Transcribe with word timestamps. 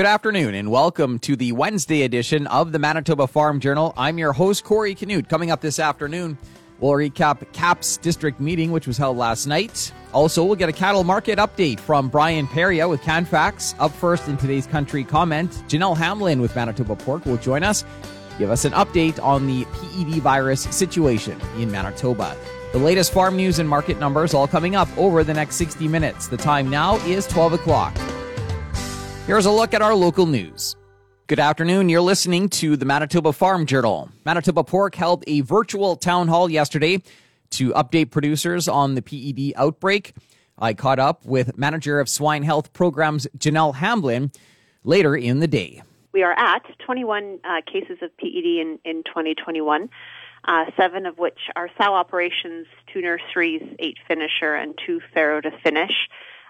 Good 0.00 0.06
afternoon 0.06 0.54
and 0.54 0.70
welcome 0.70 1.18
to 1.18 1.36
the 1.36 1.52
Wednesday 1.52 2.04
edition 2.04 2.46
of 2.46 2.72
the 2.72 2.78
Manitoba 2.78 3.26
Farm 3.26 3.60
Journal. 3.60 3.92
I'm 3.98 4.16
your 4.16 4.32
host, 4.32 4.64
Corey 4.64 4.94
Canute. 4.94 5.28
Coming 5.28 5.50
up 5.50 5.60
this 5.60 5.78
afternoon, 5.78 6.38
we'll 6.78 6.92
recap 6.92 7.44
KAP's 7.52 7.98
district 7.98 8.40
meeting, 8.40 8.72
which 8.72 8.86
was 8.86 8.96
held 8.96 9.18
last 9.18 9.46
night. 9.46 9.92
Also, 10.14 10.42
we'll 10.42 10.56
get 10.56 10.70
a 10.70 10.72
cattle 10.72 11.04
market 11.04 11.38
update 11.38 11.78
from 11.78 12.08
Brian 12.08 12.46
Perillat 12.46 12.88
with 12.88 13.02
CanFax. 13.02 13.74
Up 13.78 13.92
first 13.92 14.26
in 14.26 14.38
today's 14.38 14.66
country 14.66 15.04
comment, 15.04 15.50
Janelle 15.68 15.98
Hamblin 15.98 16.40
with 16.40 16.56
Manitoba 16.56 16.96
Pork 16.96 17.26
will 17.26 17.36
join 17.36 17.62
us, 17.62 17.84
give 18.38 18.50
us 18.50 18.64
an 18.64 18.72
update 18.72 19.22
on 19.22 19.46
the 19.46 19.66
PED 19.66 20.22
virus 20.22 20.62
situation 20.62 21.38
in 21.58 21.70
Manitoba. 21.70 22.34
The 22.72 22.78
latest 22.78 23.12
farm 23.12 23.36
news 23.36 23.58
and 23.58 23.68
market 23.68 24.00
numbers 24.00 24.32
all 24.32 24.48
coming 24.48 24.74
up 24.74 24.88
over 24.96 25.22
the 25.24 25.34
next 25.34 25.56
60 25.56 25.88
minutes. 25.88 26.26
The 26.26 26.38
time 26.38 26.70
now 26.70 26.96
is 27.04 27.26
12 27.26 27.52
o'clock. 27.52 27.94
Here's 29.26 29.46
a 29.46 29.50
look 29.50 29.74
at 29.74 29.82
our 29.82 29.94
local 29.94 30.26
news. 30.26 30.76
Good 31.28 31.38
afternoon. 31.38 31.88
You're 31.88 32.00
listening 32.00 32.48
to 32.48 32.76
the 32.76 32.84
Manitoba 32.84 33.32
Farm 33.32 33.64
Journal. 33.64 34.10
Manitoba 34.24 34.64
Pork 34.64 34.96
held 34.96 35.22
a 35.28 35.42
virtual 35.42 35.94
town 35.94 36.26
hall 36.26 36.50
yesterday 36.50 37.02
to 37.50 37.70
update 37.74 38.10
producers 38.10 38.66
on 38.66 38.96
the 38.96 39.02
PED 39.02 39.52
outbreak. 39.56 40.14
I 40.58 40.74
caught 40.74 40.98
up 40.98 41.24
with 41.24 41.56
Manager 41.56 42.00
of 42.00 42.08
Swine 42.08 42.42
Health 42.42 42.72
Programs 42.72 43.28
Janelle 43.38 43.76
Hamblin 43.76 44.32
later 44.82 45.14
in 45.14 45.38
the 45.38 45.46
day. 45.46 45.82
We 46.12 46.24
are 46.24 46.32
at 46.32 46.64
21 46.84 47.38
uh, 47.44 47.60
cases 47.70 47.98
of 48.02 48.16
PED 48.16 48.44
in, 48.44 48.78
in 48.84 49.04
2021, 49.04 49.88
uh, 50.46 50.64
seven 50.76 51.06
of 51.06 51.18
which 51.18 51.38
are 51.54 51.68
sow 51.80 51.94
operations, 51.94 52.66
two 52.92 53.00
nurseries, 53.00 53.62
eight 53.78 53.98
finisher, 54.08 54.54
and 54.54 54.76
two 54.84 55.00
farrow 55.14 55.40
to 55.40 55.52
finish. 55.62 56.08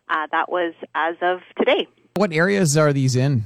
Uh, 0.08 0.26
that 0.32 0.50
was 0.50 0.72
as 0.94 1.16
of 1.20 1.40
today. 1.58 1.86
What 2.14 2.32
areas 2.32 2.76
are 2.76 2.92
these 2.92 3.16
in? 3.16 3.44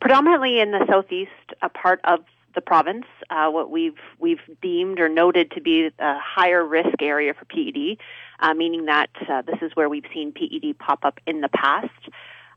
Predominantly 0.00 0.60
in 0.60 0.72
the 0.72 0.84
southeast, 0.88 1.30
a 1.62 1.68
part 1.68 2.00
of 2.04 2.20
the 2.54 2.60
province, 2.60 3.04
uh, 3.30 3.48
what 3.48 3.70
we've 3.70 3.98
we've 4.18 4.40
deemed 4.60 5.00
or 5.00 5.08
noted 5.08 5.50
to 5.52 5.60
be 5.60 5.90
a 5.98 6.18
higher 6.18 6.64
risk 6.64 7.00
area 7.00 7.34
for 7.34 7.44
PED, 7.46 7.98
uh, 8.40 8.54
meaning 8.54 8.86
that 8.86 9.10
uh, 9.28 9.42
this 9.42 9.56
is 9.62 9.72
where 9.74 9.88
we've 9.88 10.04
seen 10.12 10.32
PED 10.32 10.78
pop 10.78 11.04
up 11.04 11.18
in 11.26 11.40
the 11.40 11.48
past, 11.48 11.90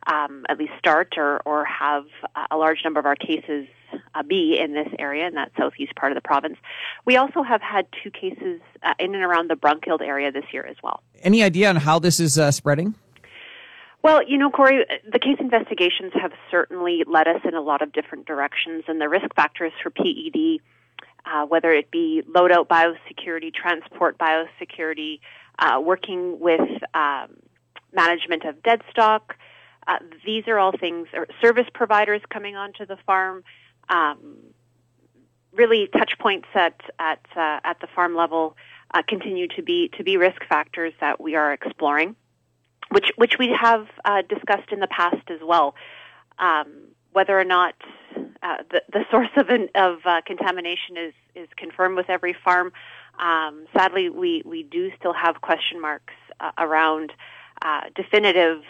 um, 0.07 0.45
at 0.49 0.57
least 0.57 0.73
start 0.79 1.15
or 1.17 1.41
or 1.45 1.65
have 1.65 2.05
a 2.51 2.57
large 2.57 2.79
number 2.83 2.99
of 2.99 3.05
our 3.05 3.15
cases 3.15 3.67
uh, 4.13 4.23
be 4.23 4.57
in 4.59 4.73
this 4.73 4.87
area 4.99 5.27
in 5.27 5.35
that 5.35 5.51
southeast 5.57 5.95
part 5.95 6.11
of 6.11 6.15
the 6.15 6.27
province. 6.27 6.57
We 7.05 7.17
also 7.17 7.43
have 7.43 7.61
had 7.61 7.87
two 8.03 8.11
cases 8.11 8.61
uh, 8.83 8.93
in 8.99 9.15
and 9.15 9.23
around 9.23 9.49
the 9.49 9.55
Brunkild 9.55 10.01
area 10.01 10.31
this 10.31 10.45
year 10.51 10.65
as 10.65 10.77
well. 10.83 11.03
Any 11.21 11.43
idea 11.43 11.69
on 11.69 11.77
how 11.77 11.99
this 11.99 12.19
is 12.19 12.37
uh, 12.37 12.51
spreading? 12.51 12.95
Well, 14.05 14.21
you 14.21 14.37
know, 14.37 14.51
Corey, 14.51 14.85
the 15.11 15.17
case 15.17 15.37
investigations 15.39 16.11
have 16.13 16.31
certainly 16.51 17.03
led 17.07 17.27
us 17.27 17.41
in 17.43 17.55
a 17.55 17.59
lot 17.59 17.81
of 17.81 17.91
different 17.91 18.27
directions, 18.27 18.83
and 18.87 19.01
the 19.01 19.09
risk 19.09 19.33
factors 19.35 19.71
for 19.81 19.89
PED, 19.89 20.59
uh, 21.25 21.47
whether 21.47 21.71
it 21.71 21.89
be 21.89 22.21
loadout 22.29 22.67
biosecurity, 22.67 23.51
transport 23.51 24.19
biosecurity, 24.19 25.21
uh, 25.57 25.81
working 25.81 26.39
with 26.39 26.61
um, 26.93 27.35
management 27.93 28.45
of 28.45 28.61
dead 28.61 28.83
stock, 28.91 29.37
uh, 29.87 29.97
these 30.23 30.43
are 30.47 30.59
all 30.59 30.71
things, 30.71 31.07
or 31.15 31.25
service 31.41 31.67
providers 31.73 32.21
coming 32.29 32.55
onto 32.55 32.85
the 32.85 32.97
farm, 33.07 33.43
um, 33.89 34.37
really 35.51 35.89
touch 35.97 36.13
points 36.19 36.47
at 36.53 36.79
at 36.99 37.25
uh, 37.35 37.59
at 37.63 37.79
the 37.81 37.87
farm 37.95 38.15
level 38.15 38.55
uh, 38.93 39.01
continue 39.07 39.47
to 39.47 39.63
be 39.63 39.89
to 39.97 40.03
be 40.03 40.15
risk 40.15 40.45
factors 40.47 40.93
that 41.01 41.19
we 41.19 41.33
are 41.33 41.51
exploring 41.51 42.15
which 42.95 43.11
which 43.17 43.33
we 43.37 43.49
have 43.49 43.87
uh, 44.05 44.21
discussed 44.21 44.71
in 44.71 44.79
the 44.79 44.87
past 44.87 45.29
as 45.29 45.41
well. 45.43 45.75
Um, 46.39 46.67
whether 47.11 47.37
or 47.37 47.43
not 47.43 47.73
uh, 48.41 48.63
the 48.71 48.83
the 48.91 49.03
source 49.11 49.33
of 49.35 49.49
an, 49.49 49.67
of 49.75 49.97
uh, 50.05 50.21
contamination 50.25 50.95
is 50.95 51.13
is 51.35 51.49
confirmed 51.57 51.97
with 51.97 52.09
every 52.09 52.33
farm, 52.33 52.71
um, 53.19 53.65
sadly 53.75 54.09
we 54.09 54.43
we 54.45 54.63
do 54.63 54.91
still 54.97 55.11
have 55.13 55.41
question 55.41 55.81
marks 55.81 56.13
uh, 56.39 56.51
around 56.57 57.11
uh, 57.61 57.81
definitive 57.95 58.61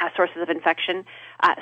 uh, 0.00 0.08
sources 0.16 0.38
of 0.42 0.50
infection. 0.50 1.04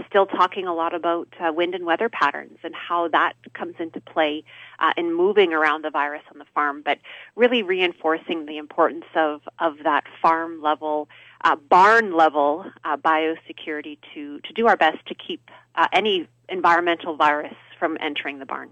Still 0.08 0.26
talking 0.26 0.66
a 0.66 0.74
lot 0.74 0.94
about 0.94 1.28
wind 1.40 1.74
and 1.74 1.84
weather 1.84 2.08
patterns 2.08 2.58
and 2.62 2.74
how 2.74 3.08
that 3.08 3.32
comes 3.52 3.74
into 3.78 4.00
play 4.00 4.44
uh, 4.78 4.92
in 4.96 5.12
moving 5.12 5.52
around 5.52 5.84
the 5.84 5.90
virus 5.90 6.22
on 6.30 6.38
the 6.38 6.44
farm, 6.54 6.82
but 6.84 6.98
really 7.34 7.62
reinforcing 7.62 8.46
the 8.46 8.58
importance 8.58 9.06
of, 9.16 9.40
of 9.58 9.78
that 9.84 10.04
farm 10.20 10.62
level, 10.62 11.08
uh, 11.44 11.56
barn 11.56 12.16
level 12.16 12.64
uh, 12.84 12.96
biosecurity 12.96 13.98
to, 14.14 14.40
to 14.40 14.52
do 14.54 14.66
our 14.66 14.76
best 14.76 15.04
to 15.06 15.14
keep 15.14 15.50
any 15.92 16.28
environmental 16.48 17.16
virus 17.16 17.54
from 17.78 17.96
entering 18.00 18.38
the 18.38 18.46
barn. 18.46 18.70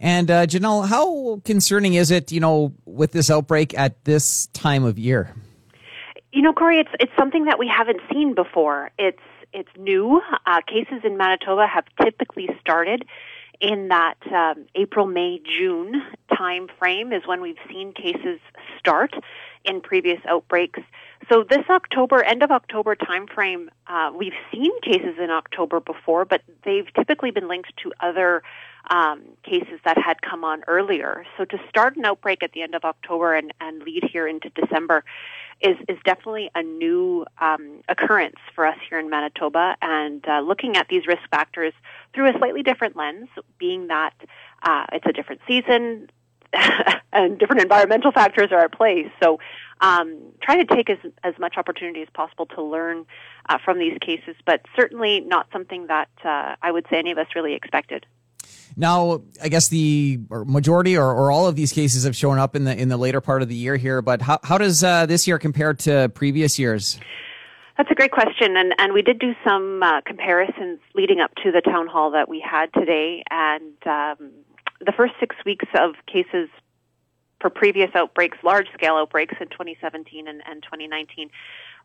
And 0.00 0.28
Janelle, 0.28 0.88
how 0.88 1.40
concerning 1.44 1.94
is 1.94 2.10
it, 2.10 2.30
you 2.30 2.40
know, 2.40 2.72
with 2.84 3.12
this 3.12 3.30
outbreak 3.30 3.76
at 3.76 4.04
this 4.04 4.46
time 4.48 4.84
of 4.84 4.98
year? 4.98 5.34
You 6.32 6.42
know, 6.42 6.52
Corey, 6.52 6.78
it's 6.78 6.90
it's 7.00 7.12
something 7.16 7.46
that 7.46 7.58
we 7.58 7.66
haven't 7.66 8.00
seen 8.12 8.34
before. 8.34 8.90
It's 8.98 9.22
it's 9.52 9.70
new. 9.76 10.20
Uh, 10.46 10.60
cases 10.66 11.00
in 11.04 11.16
Manitoba 11.16 11.66
have 11.66 11.84
typically 12.02 12.48
started 12.60 13.04
in 13.60 13.88
that 13.88 14.16
um, 14.32 14.66
April, 14.74 15.06
May, 15.06 15.40
June 15.58 16.02
time 16.36 16.68
frame 16.78 17.12
is 17.12 17.26
when 17.26 17.40
we've 17.40 17.58
seen 17.68 17.92
cases 17.92 18.38
start 18.78 19.14
in 19.64 19.80
previous 19.80 20.20
outbreaks. 20.28 20.80
So 21.30 21.44
this 21.48 21.64
October, 21.68 22.22
end 22.22 22.42
of 22.42 22.50
October 22.50 22.96
timeframe, 22.96 23.68
uh, 23.86 24.10
we've 24.16 24.32
seen 24.52 24.70
cases 24.80 25.16
in 25.20 25.30
October 25.30 25.80
before, 25.80 26.24
but 26.24 26.42
they've 26.64 26.86
typically 26.94 27.30
been 27.30 27.48
linked 27.48 27.72
to 27.82 27.92
other 28.00 28.42
um, 28.90 29.22
cases 29.42 29.80
that 29.84 29.98
had 29.98 30.22
come 30.22 30.44
on 30.44 30.62
earlier. 30.66 31.26
So 31.36 31.44
to 31.44 31.58
start 31.68 31.96
an 31.96 32.04
outbreak 32.06 32.42
at 32.42 32.52
the 32.52 32.62
end 32.62 32.74
of 32.74 32.84
October 32.84 33.34
and, 33.34 33.52
and 33.60 33.82
lead 33.82 34.04
here 34.10 34.26
into 34.26 34.48
December 34.50 35.04
is, 35.60 35.76
is 35.88 35.98
definitely 36.04 36.50
a 36.54 36.62
new 36.62 37.26
um, 37.40 37.82
occurrence 37.88 38.36
for 38.54 38.64
us 38.64 38.78
here 38.88 38.98
in 38.98 39.10
Manitoba. 39.10 39.76
And 39.82 40.26
uh, 40.26 40.40
looking 40.40 40.76
at 40.76 40.88
these 40.88 41.06
risk 41.06 41.28
factors 41.30 41.74
through 42.14 42.30
a 42.30 42.38
slightly 42.38 42.62
different 42.62 42.96
lens, 42.96 43.28
being 43.58 43.88
that 43.88 44.14
uh, 44.62 44.86
it's 44.92 45.06
a 45.06 45.12
different 45.12 45.42
season 45.46 46.08
and 47.12 47.38
different 47.38 47.62
environmental 47.62 48.12
factors 48.12 48.50
are 48.52 48.60
at 48.60 48.72
play. 48.72 49.12
So 49.22 49.38
um, 49.80 50.18
trying 50.42 50.66
to 50.66 50.74
take 50.74 50.90
as, 50.90 50.98
as 51.22 51.34
much 51.38 51.56
opportunity 51.56 52.02
as 52.02 52.08
possible 52.12 52.46
to 52.46 52.62
learn 52.62 53.06
uh, 53.48 53.58
from 53.64 53.78
these 53.78 53.96
cases, 54.00 54.34
but 54.46 54.62
certainly 54.74 55.20
not 55.20 55.46
something 55.52 55.86
that 55.86 56.08
uh, 56.24 56.56
I 56.62 56.70
would 56.70 56.86
say 56.90 56.98
any 56.98 57.10
of 57.10 57.18
us 57.18 57.28
really 57.34 57.54
expected. 57.54 58.06
Now, 58.76 59.22
I 59.42 59.48
guess 59.48 59.68
the 59.68 60.20
majority 60.30 60.96
or, 60.96 61.12
or 61.12 61.30
all 61.30 61.46
of 61.46 61.56
these 61.56 61.72
cases 61.72 62.04
have 62.04 62.14
shown 62.14 62.38
up 62.38 62.54
in 62.54 62.64
the 62.64 62.76
in 62.76 62.88
the 62.88 62.96
later 62.96 63.20
part 63.20 63.42
of 63.42 63.48
the 63.48 63.54
year 63.54 63.76
here. 63.76 64.00
But 64.02 64.22
how 64.22 64.38
how 64.44 64.56
does 64.56 64.84
uh, 64.84 65.06
this 65.06 65.26
year 65.26 65.38
compare 65.38 65.74
to 65.74 66.08
previous 66.14 66.58
years? 66.58 66.98
That's 67.76 67.90
a 67.90 67.94
great 67.94 68.12
question, 68.12 68.56
and 68.56 68.74
and 68.78 68.92
we 68.92 69.02
did 69.02 69.18
do 69.18 69.34
some 69.44 69.82
uh, 69.82 70.00
comparisons 70.02 70.80
leading 70.94 71.20
up 71.20 71.34
to 71.42 71.50
the 71.50 71.60
town 71.60 71.88
hall 71.88 72.10
that 72.12 72.28
we 72.28 72.40
had 72.40 72.72
today, 72.72 73.22
and 73.30 73.74
um, 73.86 74.30
the 74.80 74.92
first 74.92 75.14
six 75.20 75.36
weeks 75.44 75.66
of 75.74 75.94
cases 76.06 76.48
for 77.40 77.50
previous 77.50 77.90
outbreaks, 77.94 78.38
large 78.42 78.66
scale 78.74 78.94
outbreaks 78.94 79.34
in 79.40 79.48
2017 79.48 80.26
and, 80.26 80.42
and 80.46 80.62
2019, 80.62 81.30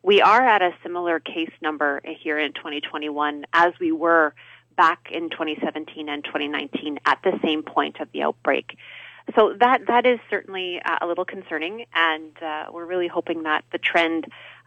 we 0.01 0.21
are 0.21 0.41
at 0.41 0.61
a 0.61 0.71
similar 0.83 1.19
case 1.19 1.51
number 1.61 2.01
here 2.03 2.37
in 2.37 2.53
2021 2.53 3.45
as 3.53 3.73
we 3.79 3.91
were 3.91 4.33
back 4.75 5.09
in 5.11 5.29
2017 5.29 6.09
and 6.09 6.23
2019 6.23 6.99
at 7.05 7.19
the 7.23 7.39
same 7.43 7.63
point 7.63 7.99
of 7.99 8.11
the 8.11 8.23
outbreak. 8.23 8.77
So 9.35 9.55
that 9.59 9.87
that 9.87 10.05
is 10.05 10.19
certainly 10.29 10.81
uh, 10.83 10.97
a 11.01 11.07
little 11.07 11.23
concerning, 11.23 11.85
and 11.93 12.31
uh, 12.43 12.65
we're 12.73 12.85
really 12.85 13.07
hoping 13.07 13.43
that 13.43 13.63
the 13.71 13.77
trend 13.77 14.25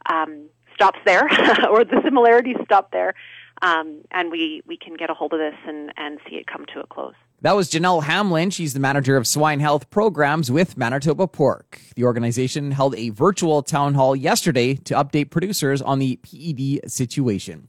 um, 0.09 0.48
stops 0.75 0.98
there, 1.04 1.25
or 1.70 1.84
the 1.84 2.00
similarities 2.03 2.56
stop 2.65 2.91
there, 2.91 3.15
um, 3.60 4.00
and 4.12 4.31
we 4.31 4.62
we 4.66 4.78
can 4.78 4.94
get 4.94 5.10
a 5.10 5.15
hold 5.15 5.34
of 5.34 5.41
this 5.41 5.56
and 5.66 5.92
and 5.98 6.21
see 6.27 6.36
it 6.36 6.47
come 6.47 6.65
to 6.72 6.80
a 6.80 6.86
close. 6.86 7.12
That 7.42 7.54
was 7.54 7.71
Janelle 7.71 8.03
Hamblin. 8.03 8.48
She's 8.48 8.72
the 8.72 8.80
manager 8.80 9.18
of 9.18 9.27
swine 9.27 9.60
health 9.60 9.91
programs 9.91 10.50
with 10.50 10.78
Manitoba 10.78 11.28
Pork. 11.28 11.80
The 11.94 12.04
organization 12.04 12.71
held 12.71 12.97
a 12.97 13.10
virtual 13.10 13.62
town 13.62 13.92
hall 13.92 14.16
yesterday 14.16 14.74
to 14.74 14.94
update 14.94 15.28
producers 15.28 15.83
on 15.83 15.98
the 15.98 16.16
PED 16.16 16.91
situation. 16.91 17.68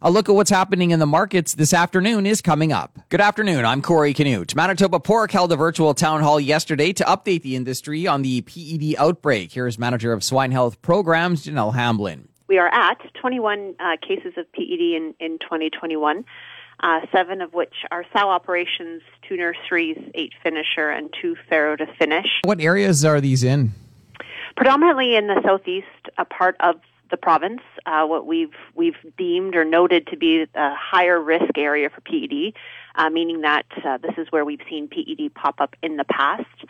A 0.00 0.10
look 0.10 0.28
at 0.28 0.36
what's 0.36 0.50
happening 0.50 0.92
in 0.92 1.00
the 1.00 1.06
markets 1.06 1.54
this 1.54 1.74
afternoon 1.74 2.26
is 2.26 2.40
coming 2.40 2.72
up. 2.72 2.96
Good 3.08 3.20
afternoon. 3.20 3.64
I'm 3.64 3.82
Corey 3.82 4.14
Canute. 4.14 4.54
Manitoba 4.54 5.00
Pork 5.00 5.32
held 5.32 5.50
a 5.50 5.56
virtual 5.56 5.94
town 5.94 6.22
hall 6.22 6.38
yesterday 6.38 6.92
to 6.92 7.04
update 7.04 7.42
the 7.42 7.56
industry 7.56 8.06
on 8.06 8.22
the 8.22 8.42
PED 8.42 8.94
outbreak. 8.98 9.50
Here's 9.50 9.80
manager 9.80 10.12
of 10.12 10.22
swine 10.22 10.52
health 10.52 10.80
programs, 10.80 11.44
Janelle 11.44 11.74
Hamblin. 11.74 12.28
We 12.46 12.58
are 12.58 12.68
at 12.68 12.98
21 13.20 13.74
uh, 13.80 13.96
cases 14.06 14.34
of 14.36 14.50
PED 14.52 14.80
in, 14.80 15.14
in 15.18 15.38
2021. 15.40 16.24
Uh, 16.82 17.00
seven 17.12 17.40
of 17.40 17.54
which 17.54 17.74
are 17.92 18.04
sow 18.12 18.28
operations, 18.28 19.02
two 19.28 19.36
nurseries, 19.36 19.96
eight 20.14 20.32
finisher, 20.42 20.90
and 20.90 21.14
two 21.20 21.36
farrow 21.48 21.76
to 21.76 21.86
finish. 21.96 22.26
What 22.42 22.60
areas 22.60 23.04
are 23.04 23.20
these 23.20 23.44
in? 23.44 23.70
Predominantly 24.56 25.14
in 25.14 25.28
the 25.28 25.40
southeast, 25.44 25.86
a 26.18 26.24
part 26.24 26.56
of 26.58 26.80
the 27.12 27.16
province, 27.16 27.60
uh, 27.86 28.04
what 28.04 28.26
we've 28.26 28.54
we've 28.74 28.96
deemed 29.16 29.54
or 29.54 29.64
noted 29.64 30.08
to 30.08 30.16
be 30.16 30.46
a 30.54 30.74
higher 30.74 31.20
risk 31.20 31.56
area 31.56 31.88
for 31.88 32.00
PED, 32.00 32.54
uh, 32.96 33.10
meaning 33.10 33.42
that 33.42 33.66
uh, 33.84 33.98
this 33.98 34.14
is 34.18 34.26
where 34.30 34.44
we've 34.44 34.62
seen 34.68 34.88
PED 34.88 35.32
pop 35.34 35.60
up 35.60 35.76
in 35.82 35.98
the 35.98 36.04
past, 36.04 36.64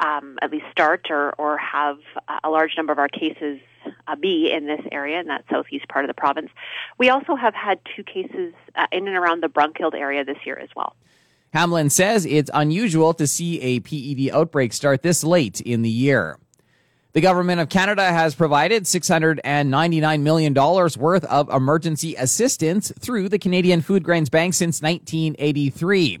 um, 0.00 0.38
at 0.42 0.50
least 0.50 0.64
start 0.72 1.06
or 1.10 1.34
or 1.38 1.56
have 1.58 1.98
a 2.42 2.50
large 2.50 2.72
number 2.76 2.92
of 2.92 2.98
our 2.98 3.08
cases 3.08 3.60
uh, 4.06 4.16
be 4.16 4.52
in 4.52 4.66
this 4.66 4.80
area 4.90 5.20
in 5.20 5.26
that 5.26 5.44
southeast 5.50 5.88
part 5.88 6.04
of 6.04 6.08
the 6.08 6.14
province. 6.14 6.50
We 6.98 7.10
also 7.10 7.34
have 7.34 7.54
had 7.54 7.80
two 7.96 8.02
cases 8.02 8.54
uh, 8.74 8.86
in 8.92 9.06
and 9.06 9.16
around 9.16 9.42
the 9.42 9.48
Brunkild 9.48 9.94
area 9.94 10.24
this 10.24 10.38
year 10.44 10.58
as 10.58 10.68
well. 10.74 10.96
Hamblin 11.52 11.90
says 11.90 12.24
it's 12.24 12.50
unusual 12.54 13.12
to 13.14 13.26
see 13.26 13.60
a 13.60 13.80
PED 13.80 14.34
outbreak 14.34 14.72
start 14.72 15.02
this 15.02 15.22
late 15.22 15.60
in 15.60 15.82
the 15.82 15.90
year. 15.90 16.38
The 17.12 17.20
government 17.20 17.60
of 17.60 17.68
Canada 17.68 18.04
has 18.06 18.34
provided 18.34 18.84
$699 18.84 20.20
million 20.22 20.54
worth 20.54 21.24
of 21.24 21.50
emergency 21.50 22.14
assistance 22.14 22.90
through 22.98 23.28
the 23.28 23.38
Canadian 23.38 23.82
Foodgrains 23.82 24.30
Bank 24.30 24.54
since 24.54 24.80
1983. 24.80 26.20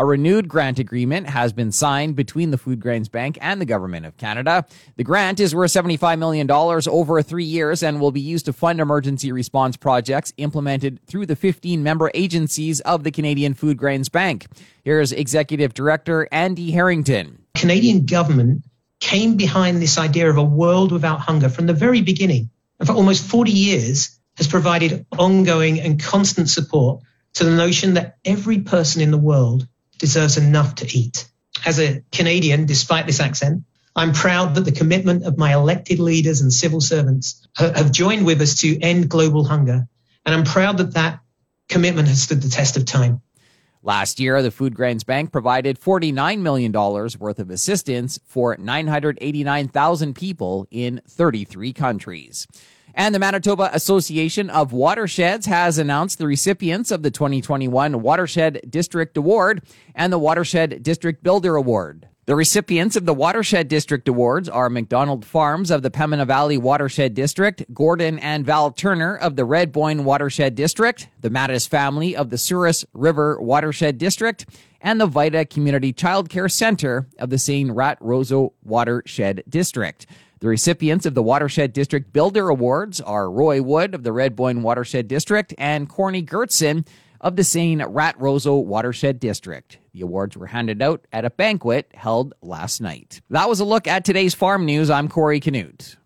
A 0.00 0.06
renewed 0.06 0.48
grant 0.48 0.78
agreement 0.78 1.28
has 1.28 1.52
been 1.52 1.70
signed 1.70 2.16
between 2.16 2.52
the 2.52 2.56
Foodgrains 2.56 3.10
Bank 3.10 3.36
and 3.38 3.60
the 3.60 3.66
Government 3.66 4.06
of 4.06 4.16
Canada. 4.16 4.64
The 4.96 5.04
grant 5.04 5.40
is 5.40 5.54
worth 5.54 5.72
$75 5.72 6.18
million 6.18 6.50
over 6.50 7.20
three 7.20 7.44
years 7.44 7.82
and 7.82 8.00
will 8.00 8.10
be 8.10 8.22
used 8.22 8.46
to 8.46 8.54
fund 8.54 8.80
emergency 8.80 9.30
response 9.30 9.76
projects 9.76 10.32
implemented 10.38 11.04
through 11.06 11.26
the 11.26 11.36
15 11.36 11.82
member 11.82 12.10
agencies 12.14 12.80
of 12.80 13.04
the 13.04 13.10
Canadian 13.10 13.52
Foodgrains 13.52 14.10
Bank. 14.10 14.46
Here's 14.84 15.12
Executive 15.12 15.74
Director 15.74 16.26
Andy 16.32 16.70
Harrington. 16.70 17.44
The 17.52 17.60
Canadian 17.60 18.06
government 18.06 18.64
came 19.00 19.36
behind 19.36 19.82
this 19.82 19.98
idea 19.98 20.30
of 20.30 20.38
a 20.38 20.42
world 20.42 20.92
without 20.92 21.20
hunger 21.20 21.50
from 21.50 21.66
the 21.66 21.74
very 21.74 22.00
beginning. 22.00 22.48
And 22.78 22.88
for 22.88 22.94
almost 22.94 23.26
40 23.26 23.52
years 23.52 24.18
has 24.38 24.48
provided 24.48 25.04
ongoing 25.18 25.78
and 25.78 26.02
constant 26.02 26.48
support 26.48 27.02
to 27.34 27.44
the 27.44 27.50
notion 27.50 27.94
that 27.94 28.16
every 28.24 28.60
person 28.60 29.02
in 29.02 29.10
the 29.10 29.18
world 29.18 29.68
deserves 30.00 30.36
enough 30.36 30.74
to 30.76 30.98
eat. 30.98 31.30
As 31.64 31.78
a 31.78 32.02
Canadian, 32.10 32.66
despite 32.66 33.06
this 33.06 33.20
accent, 33.20 33.62
I'm 33.94 34.12
proud 34.12 34.54
that 34.54 34.64
the 34.64 34.72
commitment 34.72 35.24
of 35.24 35.38
my 35.38 35.52
elected 35.52 36.00
leaders 36.00 36.40
and 36.40 36.52
civil 36.52 36.80
servants 36.80 37.46
have 37.56 37.92
joined 37.92 38.24
with 38.24 38.40
us 38.40 38.56
to 38.60 38.80
end 38.80 39.08
global 39.08 39.44
hunger. 39.44 39.86
And 40.24 40.34
I'm 40.34 40.44
proud 40.44 40.78
that 40.78 40.94
that 40.94 41.20
commitment 41.68 42.08
has 42.08 42.22
stood 42.22 42.42
the 42.42 42.48
test 42.48 42.76
of 42.76 42.86
time. 42.86 43.20
Last 43.82 44.20
year, 44.20 44.42
the 44.42 44.50
Foodgrains 44.50 45.06
Bank 45.06 45.32
provided 45.32 45.80
$49 45.80 46.40
million 46.40 46.70
worth 46.72 47.38
of 47.38 47.50
assistance 47.50 48.18
for 48.26 48.56
989,000 48.58 50.14
people 50.14 50.66
in 50.70 51.00
33 51.08 51.72
countries. 51.72 52.46
And 53.00 53.14
the 53.14 53.18
Manitoba 53.18 53.70
Association 53.72 54.50
of 54.50 54.74
Watersheds 54.74 55.46
has 55.46 55.78
announced 55.78 56.18
the 56.18 56.26
recipients 56.26 56.90
of 56.90 57.02
the 57.02 57.10
2021 57.10 58.02
Watershed 58.02 58.60
District 58.68 59.16
Award 59.16 59.62
and 59.94 60.12
the 60.12 60.18
Watershed 60.18 60.82
District 60.82 61.22
Builder 61.22 61.56
Award. 61.56 62.08
The 62.26 62.36
recipients 62.36 62.96
of 62.96 63.06
the 63.06 63.14
Watershed 63.14 63.68
District 63.68 64.06
Awards 64.06 64.50
are 64.50 64.68
McDonald 64.68 65.24
Farms 65.24 65.70
of 65.70 65.80
the 65.80 65.90
Pembina 65.90 66.26
Valley 66.26 66.58
Watershed 66.58 67.14
District, 67.14 67.64
Gordon 67.72 68.18
and 68.18 68.44
Val 68.44 68.70
Turner 68.70 69.16
of 69.16 69.34
the 69.34 69.46
Redboine 69.46 70.04
Watershed 70.04 70.54
District, 70.54 71.08
the 71.22 71.30
Mattis 71.30 71.66
family 71.66 72.14
of 72.14 72.28
the 72.28 72.36
Souris 72.36 72.84
River 72.92 73.40
Watershed 73.40 73.96
District, 73.96 74.44
and 74.82 75.00
the 75.00 75.06
Vita 75.06 75.46
Community 75.46 75.94
Childcare 75.94 76.52
Center 76.52 77.08
of 77.18 77.30
the 77.30 77.38
Seine 77.38 77.70
Rat 77.70 77.98
Roseau 78.02 78.52
Watershed 78.62 79.42
District. 79.48 80.06
The 80.40 80.48
recipients 80.48 81.04
of 81.04 81.12
the 81.12 81.22
Watershed 81.22 81.74
District 81.74 82.14
Builder 82.14 82.48
Awards 82.48 82.98
are 82.98 83.30
Roy 83.30 83.60
Wood 83.60 83.94
of 83.94 84.04
the 84.04 84.10
Redboine 84.10 84.62
Watershed 84.62 85.06
District 85.06 85.52
and 85.58 85.86
Corny 85.86 86.22
Gertson 86.22 86.86
of 87.20 87.36
the 87.36 87.44
Seine 87.44 87.84
Rat 87.84 88.18
Roseau 88.18 88.56
Watershed 88.64 89.20
District. 89.20 89.76
The 89.92 90.00
awards 90.00 90.38
were 90.38 90.46
handed 90.46 90.80
out 90.80 91.06
at 91.12 91.26
a 91.26 91.30
banquet 91.30 91.90
held 91.92 92.32
last 92.40 92.80
night. 92.80 93.20
That 93.28 93.50
was 93.50 93.60
a 93.60 93.66
look 93.66 93.86
at 93.86 94.06
today's 94.06 94.34
farm 94.34 94.64
news. 94.64 94.88
I'm 94.88 95.08
Corey 95.10 95.40
Canute. 95.40 95.96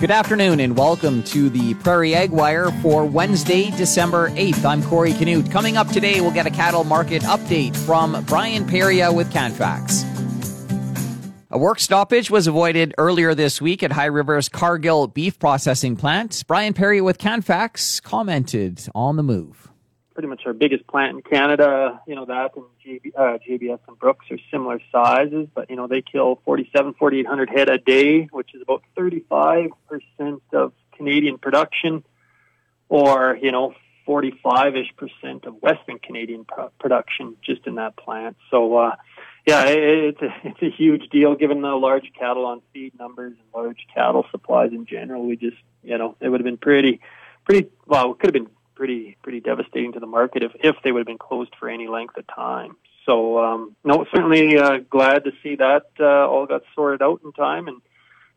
Good 0.00 0.10
afternoon 0.10 0.60
and 0.60 0.78
welcome 0.78 1.22
to 1.24 1.50
the 1.50 1.74
Prairie 1.74 2.14
Ag 2.14 2.30
Wire 2.30 2.70
for 2.80 3.04
Wednesday, 3.04 3.70
December 3.72 4.30
8th. 4.30 4.64
I'm 4.64 4.82
Corey 4.82 5.12
Canute. 5.12 5.50
Coming 5.50 5.76
up 5.76 5.88
today, 5.88 6.22
we'll 6.22 6.30
get 6.30 6.46
a 6.46 6.50
cattle 6.50 6.84
market 6.84 7.20
update 7.24 7.76
from 7.76 8.24
Brian 8.24 8.64
Perillat 8.64 9.14
with 9.14 9.30
Canfax. 9.30 10.06
A 11.50 11.58
work 11.58 11.80
stoppage 11.80 12.30
was 12.30 12.46
avoided 12.46 12.94
earlier 12.96 13.34
this 13.34 13.60
week 13.60 13.82
at 13.82 13.92
High 13.92 14.06
River's 14.06 14.48
Cargill 14.48 15.06
beef 15.06 15.38
processing 15.38 15.96
plant. 15.96 16.44
Brian 16.46 16.72
Perry 16.72 17.02
with 17.02 17.18
Canfax 17.18 18.00
commented 18.00 18.88
on 18.94 19.16
the 19.16 19.22
move. 19.22 19.69
Pretty 20.20 20.28
much 20.28 20.42
our 20.44 20.52
biggest 20.52 20.86
plant 20.86 21.16
in 21.16 21.22
Canada. 21.22 21.98
You 22.06 22.14
know, 22.14 22.26
that 22.26 22.50
and 22.54 22.66
JB, 22.86 23.12
uh, 23.16 23.38
JBS 23.38 23.78
and 23.88 23.98
Brooks 23.98 24.26
are 24.30 24.36
similar 24.50 24.78
sizes, 24.92 25.48
but, 25.54 25.70
you 25.70 25.76
know, 25.76 25.86
they 25.86 26.02
kill 26.02 26.42
47, 26.44 26.92
4,800 26.98 27.48
head 27.48 27.70
a 27.70 27.78
day, 27.78 28.24
which 28.30 28.54
is 28.54 28.60
about 28.60 28.82
35% 28.98 29.70
of 30.52 30.74
Canadian 30.94 31.38
production, 31.38 32.04
or, 32.90 33.38
you 33.40 33.50
know, 33.50 33.72
45 34.04 34.76
ish 34.76 34.94
percent 34.94 35.46
of 35.46 35.54
Western 35.62 35.98
Canadian 35.98 36.44
pro- 36.44 36.68
production 36.78 37.36
just 37.40 37.66
in 37.66 37.76
that 37.76 37.96
plant. 37.96 38.36
So, 38.50 38.76
uh, 38.76 38.96
yeah, 39.46 39.64
it's 39.68 40.20
a, 40.20 40.34
it's 40.44 40.60
a 40.60 40.68
huge 40.68 41.08
deal 41.08 41.34
given 41.34 41.62
the 41.62 41.68
large 41.68 42.12
cattle 42.12 42.44
on 42.44 42.60
feed 42.74 42.92
numbers 42.98 43.32
and 43.38 43.48
large 43.54 43.86
cattle 43.94 44.26
supplies 44.30 44.72
in 44.72 44.84
general. 44.84 45.24
We 45.24 45.36
just, 45.36 45.56
you 45.82 45.96
know, 45.96 46.14
it 46.20 46.28
would 46.28 46.40
have 46.40 46.44
been 46.44 46.58
pretty, 46.58 47.00
pretty, 47.46 47.70
well, 47.86 48.12
it 48.12 48.18
could 48.18 48.34
have 48.34 48.44
been 48.44 48.52
pretty, 48.80 49.14
pretty 49.22 49.40
devastating 49.40 49.92
to 49.92 50.00
the 50.00 50.06
market 50.06 50.42
if, 50.42 50.52
if 50.54 50.74
they 50.82 50.90
would 50.90 51.00
have 51.00 51.06
been 51.06 51.18
closed 51.18 51.54
for 51.60 51.68
any 51.68 51.86
length 51.86 52.16
of 52.16 52.26
time. 52.26 52.76
So, 53.04 53.38
um, 53.38 53.76
no, 53.84 54.06
certainly 54.10 54.56
uh, 54.56 54.78
glad 54.88 55.24
to 55.24 55.32
see 55.42 55.56
that 55.56 55.84
uh, 56.00 56.26
all 56.26 56.46
got 56.46 56.62
sorted 56.74 57.02
out 57.02 57.20
in 57.22 57.32
time 57.32 57.68
and 57.68 57.82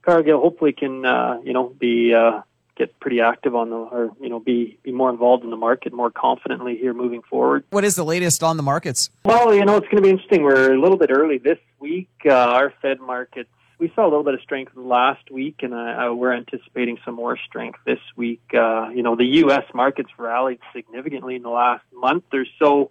Cargill 0.02 0.42
hopefully 0.42 0.74
can, 0.74 1.06
uh, 1.06 1.40
you 1.46 1.54
know, 1.54 1.70
be, 1.70 2.14
uh, 2.14 2.42
get 2.76 3.00
pretty 3.00 3.22
active 3.22 3.56
on 3.56 3.70
the 3.70 3.76
or 3.76 4.12
you 4.20 4.30
know 4.30 4.40
be 4.40 4.80
be 4.82 4.92
more 4.92 5.12
involved 5.12 5.44
in 5.44 5.52
the 5.52 5.56
market 5.56 5.94
more 5.94 6.10
confidently 6.10 6.76
here 6.76 6.92
moving 6.92 7.22
forward. 7.22 7.64
What 7.70 7.86
is 7.86 7.96
the 7.96 8.04
latest 8.04 8.42
on 8.42 8.58
the 8.58 8.64
markets? 8.64 9.12
Well, 9.24 9.54
you 9.54 9.64
know 9.64 9.78
it's 9.78 9.86
going 9.86 9.98
to 9.98 10.02
be 10.02 10.10
interesting. 10.10 10.42
We're 10.42 10.74
a 10.74 10.82
little 10.82 10.98
bit 10.98 11.12
early 11.12 11.38
this 11.38 11.60
week. 11.80 12.10
Uh, 12.26 12.32
our 12.32 12.74
Fed 12.82 13.00
markets 13.00 13.52
we 13.84 13.92
saw 13.96 14.04
a 14.04 14.08
little 14.08 14.24
bit 14.24 14.34
of 14.34 14.40
strength 14.40 14.72
last 14.78 15.30
week, 15.30 15.58
and 15.62 15.74
uh, 15.74 16.14
we're 16.16 16.32
anticipating 16.32 16.98
some 17.04 17.16
more 17.16 17.38
strength 17.38 17.80
this 17.86 18.00
week. 18.16 18.42
Uh, 18.54 18.88
you 18.96 19.04
know 19.04 19.18
the 19.18 19.26
U.S. 19.44 19.66
markets 19.74 20.10
rallied 20.18 20.60
significantly 20.74 21.36
in 21.36 21.44
the 21.44 21.50
last 21.50 21.84
month 21.94 22.24
or 22.32 22.46
so. 22.60 22.90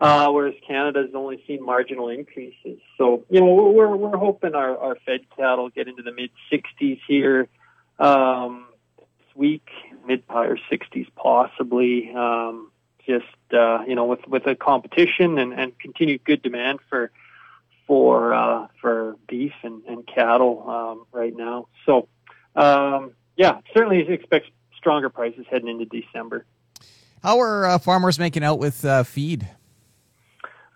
Uh, 0.00 0.30
whereas 0.30 0.54
Canada's 0.66 1.10
only 1.14 1.44
seen 1.46 1.62
marginal 1.62 2.08
increases. 2.08 2.78
So, 2.96 3.26
you 3.28 3.38
know, 3.38 3.52
we're, 3.52 3.94
we're 3.94 4.16
hoping 4.16 4.54
our, 4.54 4.78
our 4.78 4.96
Fed 5.04 5.26
cattle 5.36 5.68
get 5.68 5.88
into 5.88 6.02
the 6.02 6.10
mid 6.10 6.30
60s 6.50 6.98
here. 7.06 7.48
Um, 7.98 8.64
this 8.96 9.36
week, 9.36 9.68
mid 10.06 10.22
higher 10.26 10.56
60s 10.72 11.06
possibly. 11.16 12.14
Um, 12.14 12.70
just 13.06 13.26
uh, 13.52 13.82
you 13.86 13.94
know, 13.94 14.06
with 14.06 14.26
with 14.26 14.46
a 14.46 14.54
competition 14.54 15.36
and, 15.36 15.52
and 15.52 15.78
continued 15.78 16.24
good 16.24 16.40
demand 16.40 16.78
for 16.88 17.10
for 17.90 18.32
uh, 18.32 18.68
for 18.80 19.16
beef 19.26 19.52
and, 19.64 19.82
and 19.88 20.06
cattle 20.06 20.64
um, 20.70 21.06
right 21.10 21.36
now. 21.36 21.66
So 21.86 22.06
um, 22.54 23.14
yeah, 23.36 23.58
certainly 23.74 24.08
expect 24.08 24.46
stronger 24.76 25.08
prices 25.08 25.44
heading 25.50 25.66
into 25.66 25.86
December. 25.86 26.46
How 27.20 27.40
are 27.40 27.66
uh, 27.66 27.78
farmers 27.80 28.16
making 28.16 28.44
out 28.44 28.60
with 28.60 28.84
uh, 28.84 29.02
feed? 29.02 29.48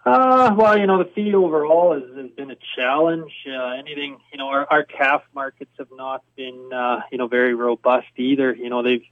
Uh, 0.05 0.57
well, 0.59 0.77
you 0.77 0.89
know, 0.89 0.99
the 0.99 1.09
feed 1.15 1.37
overall 1.37 1.95
has, 1.95 2.03
has 2.17 2.33
been 2.33 2.51
a 2.51 2.57
challenge. 2.77 3.31
Uh, 3.47 3.75
anything, 3.79 4.19
you 4.33 4.39
know, 4.39 4.49
our, 4.49 4.67
our 4.69 4.83
calf 4.83 5.23
markets 5.37 5.71
have 5.79 5.89
not 5.93 6.25
been, 6.35 6.69
uh, 6.75 7.01
you 7.13 7.17
know, 7.17 7.29
very 7.29 7.55
robust 7.55 8.09
either. 8.17 8.53
You 8.57 8.71
know, 8.71 8.83
they've, 8.83 9.05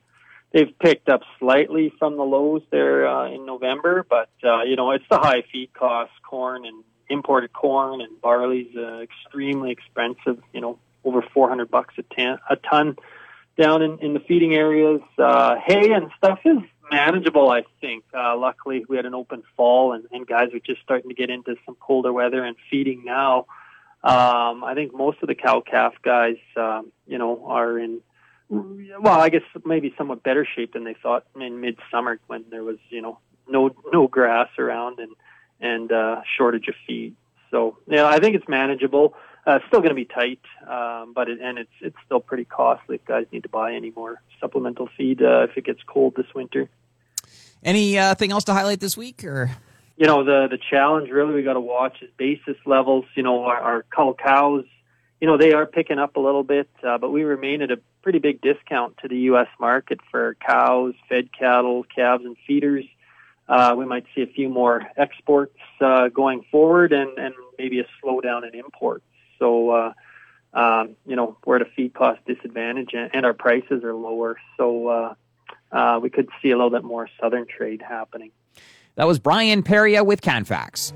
they've 0.53 0.77
picked 0.81 1.09
up 1.09 1.23
slightly 1.39 1.95
from 2.01 2.17
the 2.17 2.25
lows 2.25 2.63
there, 2.71 3.07
uh, 3.07 3.31
in 3.31 3.47
November, 3.47 4.05
but, 4.11 4.29
uh, 4.45 4.65
you 4.65 4.75
know, 4.75 4.91
it's 4.91 5.05
the 5.09 5.19
high 5.19 5.45
feed 5.53 5.73
costs, 5.73 6.15
corn 6.29 6.67
and 6.67 6.83
imported 7.13 7.53
corn 7.53 8.01
and 8.01 8.21
barley's, 8.21 8.75
uh, 8.77 9.01
extremely 9.01 9.71
expensive, 9.71 10.43
you 10.53 10.61
know, 10.61 10.79
over 11.05 11.23
400 11.23 11.71
bucks 11.71 11.95
a, 11.99 12.03
tan, 12.03 12.39
a 12.49 12.57
ton 12.57 12.97
down 13.59 13.83
in, 13.83 13.99
in 13.99 14.15
the 14.15 14.21
feeding 14.21 14.55
areas. 14.55 15.01
Uh, 15.19 15.57
hay 15.67 15.93
and 15.93 16.11
stuff 16.17 16.39
is, 16.45 16.59
manageable, 16.93 17.51
I 17.51 17.63
think. 17.81 18.05
Uh, 18.15 18.37
luckily, 18.37 18.85
we 18.89 18.97
had 18.97 19.07
an 19.07 19.15
open 19.15 19.43
fall, 19.57 19.93
and, 19.93 20.05
and 20.13 20.27
guys 20.27 20.49
are 20.55 20.61
just 20.61 20.83
starting 20.83 21.09
to 21.09 21.15
get 21.15 21.31
into 21.31 21.57
some 21.65 21.77
colder 21.81 22.13
weather 22.13 22.45
and 22.45 22.57
feeding 22.71 23.03
now. 23.05 23.47
Um, 24.05 24.63
I 24.65 24.75
think 24.75 24.95
most 24.95 25.19
of 25.23 25.29
the 25.29 25.35
cow 25.35 25.61
calf 25.61 25.95
guys, 26.03 26.37
um, 26.57 26.93
you 27.07 27.19
know, 27.19 27.47
are 27.47 27.79
in, 27.79 28.01
well, 28.49 29.21
I 29.21 29.29
guess 29.31 29.43
maybe 29.65 29.95
somewhat 29.97 30.23
better 30.23 30.47
shape 30.47 30.75
than 30.75 30.85
they 30.85 30.97
thought 31.03 31.25
in 31.41 31.61
midsummer 31.61 32.19
when 32.27 32.45
there 32.51 32.65
was, 32.65 32.79
you 32.91 33.01
know, 33.01 33.19
no 33.49 33.75
no 33.93 34.07
grass 34.07 34.49
around 34.59 34.99
and 34.99 35.13
and 35.63 35.91
uh, 35.91 36.21
shortage 36.37 36.69
of 36.69 36.75
feed. 36.87 37.17
So 37.51 37.79
yeah, 37.87 38.07
I 38.07 38.19
think 38.19 38.37
it's 38.37 38.49
manageable. 38.49 39.15
uh, 39.47 39.59
still 39.69 39.81
going 39.81 39.91
to 39.91 39.95
be 39.95 40.05
tight, 40.05 40.41
um, 40.69 41.13
but 41.15 41.29
it, 41.29 41.41
and 41.41 41.59
it's 41.59 41.73
it's 41.81 41.97
still 42.05 42.21
pretty 42.21 42.45
costly 42.45 42.97
if 42.97 43.05
guys 43.05 43.27
need 43.33 43.43
to 43.43 43.49
buy 43.49 43.75
any 43.75 43.91
more 43.91 44.21
supplemental 44.41 44.89
feed 44.97 45.23
uh, 45.23 45.47
if 45.49 45.57
it 45.57 45.65
gets 45.65 45.81
cold 45.87 46.15
this 46.17 46.33
winter. 46.35 46.69
Anything 47.65 48.33
uh, 48.33 48.35
else 48.35 48.45
to 48.45 48.53
highlight 48.53 48.81
this 48.81 48.97
week, 48.97 49.25
or? 49.25 49.51
You 49.97 50.07
know, 50.07 50.25
the 50.25 50.49
the 50.49 50.59
challenge 50.71 51.11
really 51.11 51.35
we 51.35 51.43
got 51.43 51.55
to 51.55 51.61
watch 51.61 52.03
is 52.03 52.11
basis 52.17 52.57
levels. 52.67 53.05
You 53.15 53.23
know, 53.23 53.45
our, 53.45 53.61
our 53.61 53.83
cull 53.95 54.15
cows, 54.15 54.65
you 55.21 55.27
know, 55.27 55.37
they 55.37 55.53
are 55.53 55.67
picking 55.67 55.99
up 55.99 56.17
a 56.17 56.21
little 56.21 56.45
bit, 56.45 56.69
uh, 56.83 56.99
but 56.99 57.11
we 57.11 57.25
remain 57.25 57.63
at 57.63 57.71
a 57.71 57.79
pretty 58.03 58.19
big 58.19 58.41
discount 58.41 58.97
to 59.03 59.09
the 59.09 59.19
U.S. 59.31 59.49
market 59.61 60.01
for 60.11 60.37
cows, 60.45 60.95
fed 61.09 61.31
cattle, 61.33 61.85
calves, 61.85 62.25
and 62.25 62.37
feeders. 62.47 62.85
Uh, 63.49 63.75
we 63.77 63.85
might 63.85 64.05
see 64.15 64.23
a 64.23 64.27
few 64.27 64.49
more 64.49 64.83
exports 64.97 65.57
uh, 65.81 66.09
going 66.09 66.45
forward, 66.51 66.93
and, 66.93 67.19
and 67.19 67.35
maybe 67.59 67.81
a 67.81 67.87
slowdown 68.03 68.47
in 68.47 68.59
imports. 68.59 69.05
So, 69.39 69.71
uh, 69.71 69.93
um, 70.55 70.97
you 71.07 71.17
know, 71.17 71.37
we're 71.45 71.57
at 71.57 71.63
a 71.63 71.71
feed 71.77 71.95
cost 71.95 72.21
disadvantage, 72.27 72.91
and, 72.93 73.11
and 73.15 73.27
our 73.27 73.35
prices 73.35 73.85
are 73.85 73.95
lower. 73.95 74.37
So, 74.57 74.89
uh, 74.89 75.15
uh, 75.73 75.99
we 76.03 76.11
could 76.11 76.29
see 76.41 76.51
a 76.51 76.57
little 76.57 76.71
bit 76.71 76.85
more 76.85 77.09
southern 77.21 77.47
trade 77.47 77.83
happening. 77.83 78.31
That 78.95 79.07
was 79.07 79.19
Brian 79.19 79.63
Perillat 79.63 80.05
with 80.07 80.21
Canfax. 80.21 80.93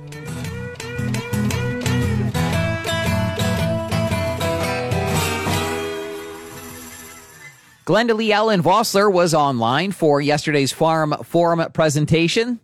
Glenda 7.87 8.16
Lee 8.16 8.33
Allen 8.33 8.64
Vossler 8.64 9.12
was 9.12 9.33
online 9.33 9.93
for 9.93 10.21
yesterday's 10.21 10.73
Farm 10.73 11.14
Forum 11.23 11.71
presentation. 11.71 12.59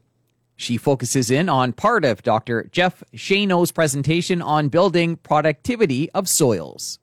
She 0.57 0.76
focuses 0.76 1.31
in 1.31 1.49
on 1.49 1.75
part 1.75 2.05
of 2.05 2.25
Dr. 2.25 2.69
Jeff 2.73 3.05
Schoenau's 3.14 3.71
presentation 3.71 4.43
on 4.43 4.67
building 4.67 5.14
productivity 5.19 6.11
of 6.11 6.29
soils. 6.29 6.99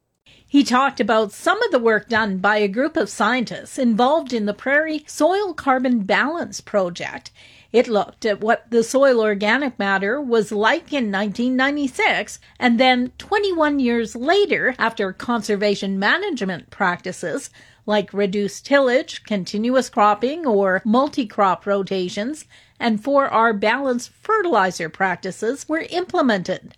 He 0.45 0.65
talked 0.65 0.99
about 0.99 1.31
some 1.31 1.63
of 1.63 1.71
the 1.71 1.79
work 1.79 2.09
done 2.09 2.39
by 2.39 2.57
a 2.57 2.67
group 2.67 2.97
of 2.97 3.09
scientists 3.09 3.77
involved 3.77 4.33
in 4.33 4.47
the 4.47 4.53
Prairie 4.53 5.05
Soil 5.07 5.53
Carbon 5.53 5.99
Balance 6.01 6.59
Project. 6.59 7.31
It 7.71 7.87
looked 7.87 8.25
at 8.25 8.41
what 8.41 8.69
the 8.69 8.83
soil 8.83 9.21
organic 9.21 9.79
matter 9.79 10.19
was 10.19 10.51
like 10.51 10.91
in 10.91 11.09
1996 11.09 12.39
and 12.59 12.79
then 12.79 13.13
21 13.17 13.79
years 13.79 14.13
later 14.13 14.75
after 14.77 15.13
conservation 15.13 15.99
management 15.99 16.69
practices 16.69 17.49
like 17.89 18.13
reduced 18.13 18.67
tillage, 18.67 19.23
continuous 19.23 19.89
cropping, 19.89 20.45
or 20.45 20.79
multi-crop 20.85 21.65
rotations, 21.65 22.45
and 22.79 23.03
4R 23.03 23.59
balanced 23.59 24.11
fertilizer 24.11 24.89
practices 24.89 25.67
were 25.67 25.87
implemented. 25.89 26.75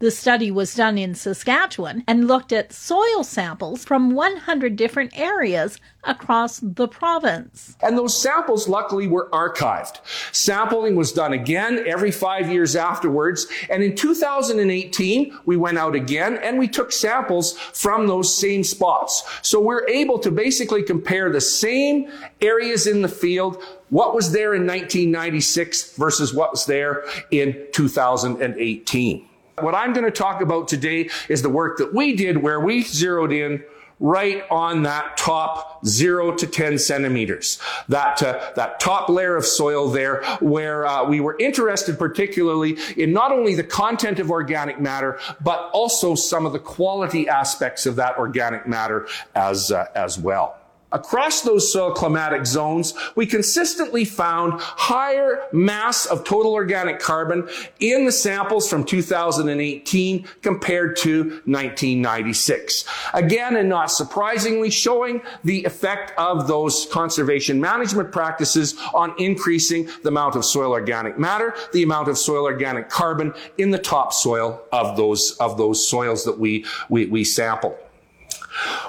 The 0.00 0.10
study 0.10 0.50
was 0.50 0.74
done 0.74 0.98
in 0.98 1.14
Saskatchewan 1.14 2.02
and 2.08 2.26
looked 2.26 2.52
at 2.52 2.72
soil 2.72 3.22
samples 3.22 3.84
from 3.84 4.10
100 4.10 4.74
different 4.74 5.16
areas 5.16 5.78
across 6.02 6.58
the 6.58 6.88
province. 6.88 7.76
And 7.80 7.96
those 7.96 8.20
samples, 8.20 8.68
luckily, 8.68 9.06
were 9.06 9.30
archived. 9.30 10.00
Sampling 10.32 10.96
was 10.96 11.12
done 11.12 11.32
again 11.32 11.84
every 11.86 12.10
five 12.10 12.50
years 12.50 12.74
afterwards. 12.74 13.46
And 13.70 13.84
in 13.84 13.94
2018, 13.94 15.38
we 15.46 15.56
went 15.56 15.78
out 15.78 15.94
again 15.94 16.38
and 16.38 16.58
we 16.58 16.66
took 16.66 16.90
samples 16.90 17.56
from 17.56 18.08
those 18.08 18.36
same 18.36 18.64
spots. 18.64 19.22
So 19.42 19.60
we're 19.60 19.88
able 19.88 20.18
to 20.18 20.30
basically 20.32 20.82
compare 20.82 21.30
the 21.30 21.40
same 21.40 22.10
areas 22.40 22.88
in 22.88 23.02
the 23.02 23.08
field 23.08 23.62
what 23.90 24.12
was 24.12 24.32
there 24.32 24.54
in 24.54 24.66
1996 24.66 25.96
versus 25.96 26.34
what 26.34 26.50
was 26.50 26.66
there 26.66 27.04
in 27.30 27.64
2018. 27.72 29.28
What 29.60 29.74
I'm 29.74 29.92
going 29.92 30.04
to 30.04 30.10
talk 30.10 30.40
about 30.40 30.66
today 30.66 31.10
is 31.28 31.42
the 31.42 31.48
work 31.48 31.78
that 31.78 31.94
we 31.94 32.16
did 32.16 32.38
where 32.38 32.60
we 32.60 32.82
zeroed 32.82 33.32
in 33.32 33.62
right 34.00 34.42
on 34.50 34.82
that 34.82 35.16
top 35.16 35.86
zero 35.86 36.34
to 36.34 36.46
10 36.46 36.78
centimeters. 36.78 37.60
That, 37.88 38.20
uh, 38.20 38.52
that 38.56 38.80
top 38.80 39.08
layer 39.08 39.36
of 39.36 39.46
soil 39.46 39.88
there 39.88 40.24
where 40.40 40.84
uh, 40.84 41.04
we 41.04 41.20
were 41.20 41.36
interested 41.38 41.98
particularly 41.98 42.76
in 42.96 43.12
not 43.12 43.30
only 43.30 43.54
the 43.54 43.62
content 43.62 44.18
of 44.18 44.30
organic 44.30 44.80
matter, 44.80 45.20
but 45.40 45.70
also 45.72 46.16
some 46.16 46.44
of 46.44 46.52
the 46.52 46.58
quality 46.58 47.28
aspects 47.28 47.86
of 47.86 47.94
that 47.96 48.18
organic 48.18 48.66
matter 48.66 49.06
as, 49.36 49.70
uh, 49.70 49.86
as 49.94 50.18
well. 50.18 50.58
Across 50.94 51.42
those 51.42 51.72
soil 51.72 51.90
climatic 51.90 52.46
zones, 52.46 52.94
we 53.16 53.26
consistently 53.26 54.04
found 54.04 54.60
higher 54.60 55.42
mass 55.52 56.06
of 56.06 56.22
total 56.22 56.52
organic 56.52 57.00
carbon 57.00 57.48
in 57.80 58.04
the 58.04 58.12
samples 58.12 58.70
from 58.70 58.84
2018 58.84 60.24
compared 60.40 60.96
to 60.98 61.24
1996. 61.46 62.84
Again, 63.12 63.56
and 63.56 63.68
not 63.68 63.90
surprisingly, 63.90 64.70
showing 64.70 65.20
the 65.42 65.64
effect 65.64 66.12
of 66.16 66.46
those 66.46 66.86
conservation 66.92 67.60
management 67.60 68.12
practices 68.12 68.76
on 68.94 69.14
increasing 69.18 69.88
the 70.04 70.10
amount 70.10 70.36
of 70.36 70.44
soil 70.44 70.70
organic 70.70 71.18
matter, 71.18 71.56
the 71.72 71.82
amount 71.82 72.06
of 72.06 72.16
soil 72.16 72.44
organic 72.44 72.88
carbon 72.88 73.34
in 73.58 73.72
the 73.72 73.78
topsoil 73.78 74.62
of 74.70 74.96
those, 74.96 75.36
of 75.40 75.58
those 75.58 75.84
soils 75.84 76.24
that 76.24 76.38
we, 76.38 76.64
we, 76.88 77.06
we 77.06 77.24
sample. 77.24 77.76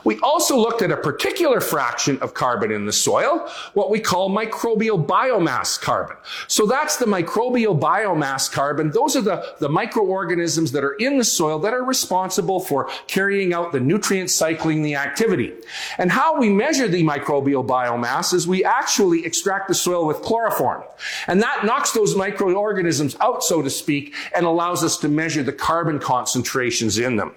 We 0.03 0.19
also 0.19 0.57
looked 0.57 0.81
at 0.81 0.91
a 0.91 0.97
particular 0.97 1.59
fraction 1.59 2.19
of 2.19 2.33
carbon 2.33 2.71
in 2.71 2.85
the 2.85 2.93
soil, 2.93 3.49
what 3.73 3.89
we 3.89 3.99
call 3.99 4.29
microbial 4.29 5.03
biomass 5.03 5.79
carbon. 5.79 6.17
So 6.47 6.65
that's 6.65 6.97
the 6.97 7.05
microbial 7.05 7.79
biomass 7.79 8.51
carbon. 8.51 8.91
Those 8.91 9.15
are 9.15 9.21
the, 9.21 9.55
the 9.59 9.69
microorganisms 9.69 10.71
that 10.73 10.83
are 10.83 10.93
in 10.93 11.17
the 11.17 11.23
soil 11.23 11.59
that 11.59 11.73
are 11.73 11.83
responsible 11.83 12.59
for 12.59 12.89
carrying 13.07 13.53
out 13.53 13.71
the 13.71 13.79
nutrient 13.79 14.29
cycling, 14.29 14.83
the 14.83 14.95
activity. 14.95 15.53
And 15.97 16.11
how 16.11 16.39
we 16.39 16.49
measure 16.49 16.87
the 16.87 17.03
microbial 17.03 17.65
biomass 17.65 18.33
is 18.33 18.47
we 18.47 18.63
actually 18.63 19.25
extract 19.25 19.67
the 19.67 19.75
soil 19.75 20.05
with 20.05 20.21
chloroform. 20.21 20.83
And 21.27 21.41
that 21.41 21.65
knocks 21.65 21.91
those 21.91 22.15
microorganisms 22.15 23.15
out, 23.19 23.43
so 23.43 23.61
to 23.61 23.69
speak, 23.69 24.13
and 24.35 24.45
allows 24.45 24.83
us 24.83 24.97
to 24.97 25.09
measure 25.09 25.43
the 25.43 25.53
carbon 25.53 25.99
concentrations 25.99 26.97
in 26.97 27.15
them. 27.15 27.33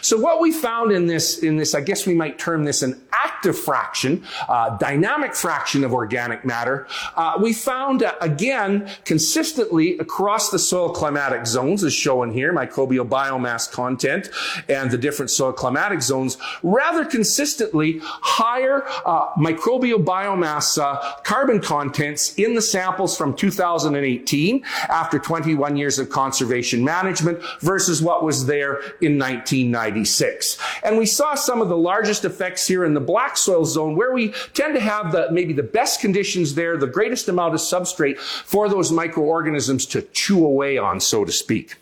So 0.00 0.16
what 0.16 0.40
we 0.40 0.52
found 0.52 0.92
in 0.92 1.06
this, 1.06 1.38
in 1.38 1.56
this, 1.56 1.74
I 1.74 1.80
guess 1.80 2.06
we 2.06 2.14
might 2.14 2.38
term 2.38 2.64
this 2.64 2.82
an 2.82 3.00
active 3.36 3.58
fraction, 3.58 4.22
uh, 4.48 4.78
dynamic 4.78 5.34
fraction 5.34 5.84
of 5.84 5.92
organic 5.92 6.44
matter, 6.44 6.86
uh, 7.16 7.38
we 7.40 7.52
found 7.52 8.02
uh, 8.02 8.14
again 8.22 8.88
consistently 9.04 9.98
across 9.98 10.50
the 10.50 10.58
soil 10.58 10.88
climatic 10.88 11.46
zones, 11.46 11.84
as 11.84 11.92
shown 11.92 12.32
here, 12.32 12.52
microbial 12.54 13.06
biomass 13.06 13.70
content 13.70 14.30
and 14.70 14.90
the 14.90 14.96
different 14.96 15.30
soil 15.30 15.52
climatic 15.52 16.00
zones, 16.00 16.38
rather 16.62 17.04
consistently 17.04 17.98
higher 18.02 18.84
uh, 19.04 19.30
microbial 19.34 20.02
biomass 20.02 20.78
uh, 20.82 20.96
carbon 21.22 21.60
contents 21.60 22.34
in 22.36 22.54
the 22.54 22.62
samples 22.62 23.18
from 23.18 23.36
2018 23.36 24.64
after 24.88 25.18
21 25.18 25.76
years 25.76 25.98
of 25.98 26.08
conservation 26.08 26.82
management 26.82 27.38
versus 27.60 28.00
what 28.00 28.24
was 28.24 28.46
there 28.46 28.76
in 29.02 29.18
1996. 29.18 30.56
And 30.82 30.96
we 30.96 31.04
saw 31.04 31.34
some 31.34 31.60
of 31.60 31.68
the 31.68 31.76
largest 31.76 32.24
effects 32.24 32.66
here 32.66 32.86
in 32.86 32.94
the 32.94 33.00
black 33.00 33.25
soil 33.34 33.64
zone 33.64 33.96
where 33.96 34.12
we 34.12 34.32
tend 34.54 34.74
to 34.74 34.80
have 34.80 35.12
the, 35.12 35.28
maybe 35.30 35.52
the 35.52 35.62
best 35.62 36.00
conditions 36.00 36.54
there, 36.54 36.76
the 36.76 36.86
greatest 36.86 37.28
amount 37.28 37.54
of 37.54 37.60
substrate 37.60 38.18
for 38.18 38.68
those 38.68 38.92
microorganisms 38.92 39.86
to 39.86 40.02
chew 40.02 40.44
away 40.44 40.78
on, 40.78 41.00
so 41.00 41.24
to 41.24 41.32
speak. 41.32 41.76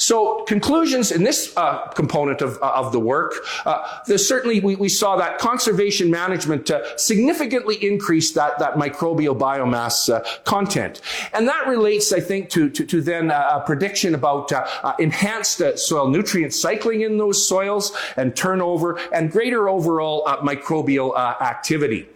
So 0.00 0.44
conclusions 0.44 1.12
in 1.12 1.24
this 1.24 1.52
uh, 1.58 1.88
component 1.88 2.40
of, 2.40 2.56
uh, 2.62 2.72
of 2.74 2.90
the 2.90 2.98
work, 2.98 3.34
uh, 3.66 4.02
certainly 4.16 4.58
we, 4.58 4.74
we 4.74 4.88
saw 4.88 5.16
that 5.16 5.38
conservation 5.38 6.10
management 6.10 6.70
uh, 6.70 6.96
significantly 6.96 7.76
increased 7.86 8.34
that, 8.34 8.58
that 8.60 8.74
microbial 8.74 9.38
biomass 9.38 10.12
uh, 10.12 10.24
content. 10.44 11.02
And 11.34 11.46
that 11.48 11.66
relates, 11.66 12.14
I 12.14 12.20
think, 12.20 12.48
to, 12.50 12.70
to, 12.70 12.86
to 12.86 13.02
then 13.02 13.30
a 13.30 13.62
prediction 13.66 14.14
about 14.14 14.50
enhanced 14.98 15.62
soil 15.76 16.08
nutrient 16.08 16.54
cycling 16.54 17.02
in 17.02 17.18
those 17.18 17.46
soils 17.46 17.94
and 18.16 18.34
turnover 18.34 18.98
and 19.12 19.30
greater 19.30 19.68
overall 19.68 20.24
microbial 20.42 21.16
activity. 21.42 22.08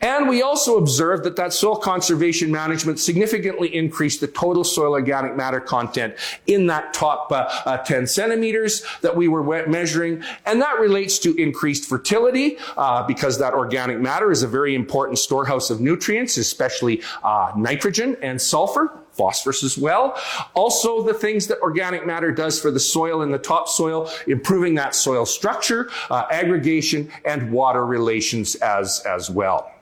And 0.00 0.28
we 0.28 0.42
also 0.42 0.76
observed 0.78 1.24
that 1.24 1.36
that 1.36 1.52
soil 1.52 1.76
conservation 1.76 2.50
management 2.50 2.98
significantly 2.98 3.74
increased 3.74 4.20
the 4.20 4.26
total 4.26 4.64
soil 4.64 4.92
organic 4.92 5.36
matter 5.36 5.60
content 5.60 6.14
in 6.46 6.66
that 6.66 6.94
top 6.94 7.30
uh, 7.32 7.48
uh, 7.64 7.78
10 7.78 8.06
centimeters 8.06 8.84
that 9.02 9.16
we 9.16 9.28
were 9.28 9.66
measuring. 9.66 10.22
And 10.46 10.60
that 10.62 10.78
relates 10.78 11.18
to 11.20 11.34
increased 11.36 11.88
fertility 11.88 12.58
uh, 12.76 13.06
because 13.06 13.38
that 13.38 13.54
organic 13.54 14.00
matter 14.00 14.30
is 14.30 14.42
a 14.42 14.48
very 14.48 14.74
important 14.74 15.18
storehouse 15.18 15.70
of 15.70 15.80
nutrients, 15.80 16.36
especially 16.36 17.02
uh, 17.22 17.52
nitrogen 17.56 18.16
and 18.22 18.40
sulfur 18.40 18.92
phosphorus 19.18 19.62
as 19.64 19.76
well. 19.76 20.16
Also, 20.54 21.02
the 21.02 21.14
things 21.14 21.46
that 21.48 21.58
organic 21.60 22.06
matter 22.06 22.30
does 22.32 22.60
for 22.60 22.70
the 22.70 22.80
soil 22.80 23.22
in 23.22 23.30
the 23.30 23.38
topsoil, 23.38 24.10
improving 24.26 24.74
that 24.76 24.94
soil 24.94 25.26
structure, 25.26 25.90
uh, 26.10 26.24
aggregation, 26.30 27.10
and 27.24 27.50
water 27.52 27.84
relations 27.84 28.54
as, 28.56 29.00
as 29.00 29.28
well. 29.28 29.72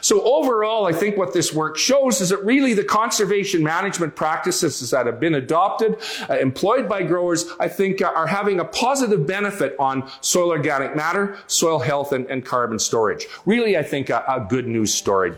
So 0.00 0.22
overall, 0.22 0.86
I 0.86 0.92
think 0.92 1.16
what 1.16 1.32
this 1.32 1.52
work 1.52 1.78
shows 1.78 2.20
is 2.20 2.28
that 2.28 2.44
really 2.44 2.74
the 2.74 2.84
conservation 2.84 3.62
management 3.62 4.14
practices 4.14 4.90
that 4.90 5.06
have 5.06 5.18
been 5.18 5.36
adopted, 5.36 5.96
uh, 6.28 6.38
employed 6.38 6.88
by 6.88 7.02
growers, 7.02 7.46
I 7.58 7.68
think 7.68 8.02
uh, 8.02 8.12
are 8.14 8.26
having 8.26 8.60
a 8.60 8.64
positive 8.64 9.26
benefit 9.26 9.74
on 9.78 10.10
soil 10.20 10.50
organic 10.50 10.94
matter, 10.94 11.38
soil 11.46 11.78
health, 11.78 12.12
and, 12.12 12.26
and 12.26 12.44
carbon 12.44 12.78
storage. 12.78 13.26
Really, 13.46 13.78
I 13.78 13.82
think 13.82 14.10
a 14.10 14.46
good 14.48 14.66
news 14.66 14.92
story. 14.92 15.32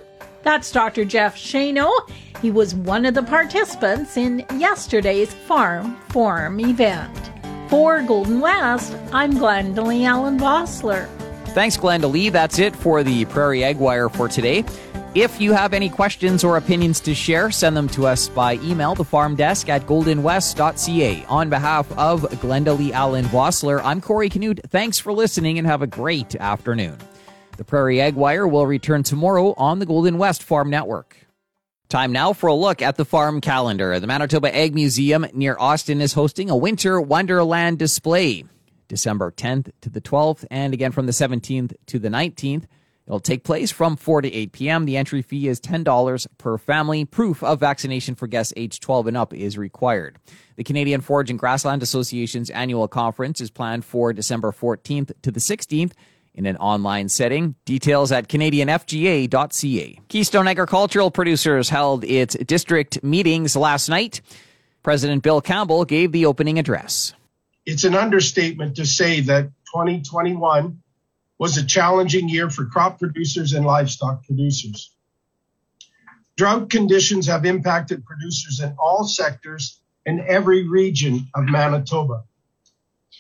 That's 0.47 0.71
Dr. 0.71 1.05
Jeff 1.05 1.37
Schoenau. 1.37 1.91
He 2.41 2.53
was 2.53 2.73
one 2.73 3.05
of 3.05 3.15
the 3.15 3.23
participants 3.25 4.17
in 4.17 4.47
yesterday's 4.55 5.35
Farm 5.35 5.97
Forum 6.11 6.61
event. 6.61 7.33
For 7.69 8.01
Golden 8.03 8.39
West, 8.39 8.97
I'm 9.13 9.33
Glendalee 9.33 10.07
Allen 10.07 10.39
Vossler. 10.39 11.09
Thanks, 11.49 11.77
Glenda 11.77 12.09
Lee. 12.09 12.29
That's 12.29 12.61
it 12.61 12.77
for 12.77 13.03
the 13.03 13.25
Prairie 13.25 13.65
Ag 13.65 13.79
Wire 13.79 14.09
for 14.09 14.29
today. 14.29 14.65
If 15.17 15.41
you 15.41 15.53
have 15.53 15.75
any 15.75 15.89
questions 15.89 16.45
or 16.45 16.59
opinions 16.59 17.01
to 17.01 17.13
share, 17.13 17.51
send 17.51 17.77
them 17.77 17.89
to 17.89 18.07
us 18.07 18.29
by 18.29 18.55
email, 18.59 18.95
the 18.95 19.03
farm 19.03 19.35
desk 19.35 19.69
at 19.69 19.85
goldenwest.ca. 19.85 21.25
On 21.29 21.51
behalf 21.51 21.91
of 21.99 22.23
Glenda 22.41 22.79
Lee 22.79 22.93
Allen 22.93 23.25
Vossler, 23.25 23.81
I'm 23.83 24.01
Corey 24.01 24.29
Canute. 24.29 24.61
Thanks 24.69 25.01
for 25.01 25.13
listening 25.13 25.59
and 25.59 25.67
have 25.67 25.83
a 25.83 25.89
great 25.89 26.37
afternoon. 26.37 26.99
The 27.57 27.65
Prairie 27.65 28.03
Ag 28.03 28.17
Wire 28.17 28.47
will 28.47 28.67
return 28.67 29.03
tomorrow 29.03 29.55
on 29.57 29.79
the 29.79 29.87
Golden 29.87 30.19
West 30.19 30.43
Farm 30.43 30.69
Network. 30.69 31.27
Time 31.89 32.13
now 32.13 32.35
for 32.35 32.49
a 32.49 32.55
look 32.55 32.83
at 32.83 32.97
the 32.97 33.05
farm 33.07 33.41
calendar. 33.41 33.99
The 33.99 34.07
Manitoba 34.07 34.55
Ag 34.55 34.75
Museum 34.75 35.25
near 35.33 35.57
Austin 35.59 36.03
is 36.03 36.13
hosting 36.13 36.51
a 36.51 36.57
winter 36.57 37.01
wonderland 37.01 37.79
display. 37.79 38.45
December 38.89 39.33
10th 39.33 39.71
to 39.81 39.89
the 39.89 40.03
12th, 40.03 40.45
and 40.51 40.75
again 40.75 40.93
from 40.93 41.07
the 41.07 41.13
17th 41.13 41.75
to 41.87 41.99
the 41.99 42.09
19th. 42.09 42.65
It'll 43.07 43.21
take 43.21 43.45
place 43.45 43.71
from 43.71 43.97
4 43.97 44.23
to 44.23 44.33
8 44.33 44.53
p.m. 44.53 44.85
The 44.85 44.97
entry 44.97 45.23
fee 45.23 45.49
is 45.49 45.61
$10 45.61 46.27
per 46.39 46.59
family. 46.59 47.05
Proof 47.05 47.43
of 47.43 47.61
vaccination 47.61 48.17
for 48.17 48.27
guests 48.27 48.53
age 48.57 48.81
12 48.81 49.07
and 49.07 49.17
up 49.17 49.33
is 49.33 49.57
required. 49.57 50.19
The 50.57 50.65
Canadian 50.65 51.01
Forage 51.01 51.31
and 51.31 51.39
Grassland 51.39 51.83
Association's 51.83 52.51
annual 52.51 52.89
conference 52.89 53.41
is 53.41 53.51
planned 53.51 53.85
for 53.85 54.13
December 54.13 54.53
14th 54.53 55.13
to 55.23 55.31
the 55.31 55.41
16th 55.41 55.93
in 56.37 56.47
an 56.47 56.57
online 56.59 57.09
setting. 57.09 57.57
Details 57.65 58.13
at 58.13 58.29
canadianfga.ca. 58.29 60.01
Keystone 60.09 60.47
Agricultural 60.47 61.11
Producers 61.11 61.69
held 61.69 62.05
its 62.05 62.37
district 62.37 63.03
meetings 63.03 63.57
last 63.57 63.89
night. 63.89 64.21
President 64.85 65.25
Bill 65.25 65.41
Campbell 65.41 65.85
gave 65.85 66.13
the 66.13 66.27
opening 66.27 66.61
address 66.61 67.13
it's 67.67 67.83
an 67.83 67.97
understatement 67.97 68.77
to 68.77 68.87
say 68.87 69.21
that 69.23 69.51
2021 69.75 70.81
was 71.39 71.59
a 71.59 71.67
challenging 71.67 72.29
year 72.29 72.49
for 72.49 72.65
crop 72.67 72.99
producers 72.99 73.53
and 73.53 73.67
livestock 73.67 74.25
producers. 74.25 74.93
Drought 76.37 76.71
conditions 76.71 77.27
have 77.27 77.45
impacted 77.45 78.05
producers 78.07 78.61
in 78.61 78.75
all 78.79 79.05
sectors 79.05 79.81
in 80.07 80.21
every 80.21 80.67
region 80.69 81.27
of 81.35 81.45
Manitoba. 81.45 82.25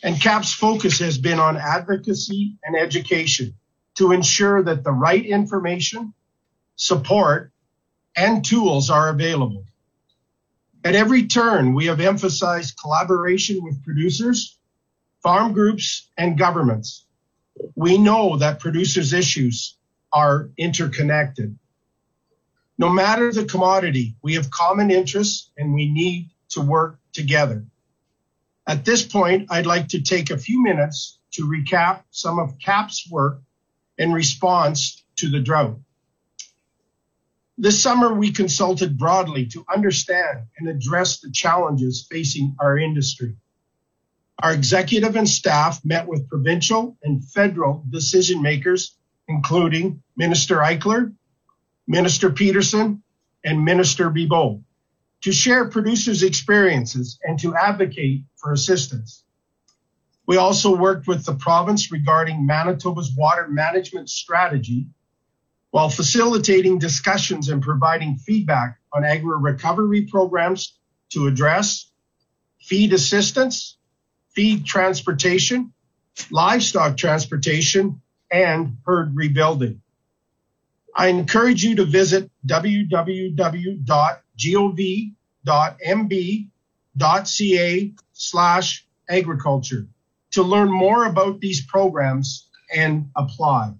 And 0.02 0.20
KAP's 0.20 0.52
focus 0.52 0.98
has 1.00 1.18
been 1.18 1.40
on 1.40 1.56
advocacy 1.56 2.56
and 2.62 2.76
education 2.76 3.54
to 3.96 4.12
ensure 4.12 4.62
that 4.62 4.84
the 4.84 4.92
right 4.92 5.24
information, 5.24 6.12
support, 6.76 7.50
and 8.16 8.44
tools 8.44 8.90
are 8.90 9.08
available. 9.08 9.64
At 10.84 10.94
every 10.94 11.26
turn, 11.26 11.74
we 11.74 11.86
have 11.86 12.00
emphasized 12.00 12.78
collaboration 12.80 13.64
with 13.64 13.82
producers, 13.82 14.56
farm 15.22 15.52
groups, 15.52 16.08
and 16.16 16.38
governments. 16.38 17.04
We 17.74 17.98
know 17.98 18.36
that 18.36 18.60
producers' 18.60 19.12
issues 19.12 19.76
are 20.12 20.50
interconnected. 20.56 21.58
No 22.78 22.90
matter 22.90 23.32
the 23.32 23.46
commodity, 23.46 24.14
we 24.22 24.34
have 24.34 24.50
common 24.50 24.90
interests 24.90 25.50
and 25.56 25.74
we 25.74 25.90
need 25.90 26.30
to 26.50 26.60
work 26.60 26.98
together. 27.12 27.64
At 28.66 28.84
this 28.84 29.04
point, 29.04 29.46
I'd 29.50 29.66
like 29.66 29.88
to 29.88 30.02
take 30.02 30.30
a 30.30 30.38
few 30.38 30.62
minutes 30.62 31.18
to 31.32 31.46
recap 31.46 32.02
some 32.10 32.38
of 32.38 32.58
KAP's 32.58 33.08
work 33.10 33.40
in 33.96 34.12
response 34.12 35.04
to 35.16 35.30
the 35.30 35.40
drought. 35.40 35.78
This 37.58 37.80
summer, 37.80 38.12
we 38.12 38.32
consulted 38.32 38.98
broadly 38.98 39.46
to 39.46 39.64
understand 39.72 40.46
and 40.58 40.68
address 40.68 41.20
the 41.20 41.30
challenges 41.30 42.06
facing 42.10 42.56
our 42.60 42.76
industry. 42.76 43.36
Our 44.42 44.52
executive 44.52 45.16
and 45.16 45.28
staff 45.28 45.82
met 45.82 46.06
with 46.06 46.28
provincial 46.28 46.98
and 47.02 47.24
federal 47.24 47.82
decision 47.88 48.42
makers, 48.42 48.94
including 49.28 50.02
Minister 50.16 50.56
Eichler, 50.56 51.14
Minister 51.86 52.30
Pedersen, 52.30 53.02
and 53.42 53.64
Minister 53.64 54.10
Bibeau, 54.10 54.62
to 55.26 55.32
share 55.32 55.64
producers' 55.64 56.22
experiences 56.22 57.18
and 57.24 57.36
to 57.36 57.52
advocate 57.56 58.22
for 58.36 58.52
assistance. 58.52 59.24
We 60.24 60.36
also 60.36 60.76
worked 60.76 61.08
with 61.08 61.24
the 61.24 61.34
province 61.34 61.90
regarding 61.90 62.46
Manitoba's 62.46 63.10
water 63.16 63.48
management 63.48 64.08
strategy 64.08 64.86
while 65.72 65.88
facilitating 65.88 66.78
discussions 66.78 67.48
and 67.48 67.60
providing 67.60 68.14
feedback 68.18 68.78
on 68.92 69.02
agri 69.02 69.36
recovery 69.40 70.02
programs 70.02 70.78
to 71.10 71.26
address 71.26 71.90
feed 72.60 72.92
assistance, 72.92 73.78
feed 74.28 74.64
transportation, 74.64 75.72
livestock 76.30 76.96
transportation, 76.96 78.00
and 78.30 78.76
herd 78.86 79.16
rebuilding. 79.16 79.82
I 80.94 81.08
encourage 81.08 81.64
you 81.64 81.74
to 81.74 81.84
visit 81.84 82.30
www.gov.mb.ca 86.96 87.94
slash 88.12 88.86
agriculture 89.08 89.86
to 90.32 90.42
learn 90.42 90.70
more 90.70 91.06
about 91.06 91.40
these 91.40 91.64
programs 91.64 92.48
and 92.74 93.10
apply. 93.14 93.72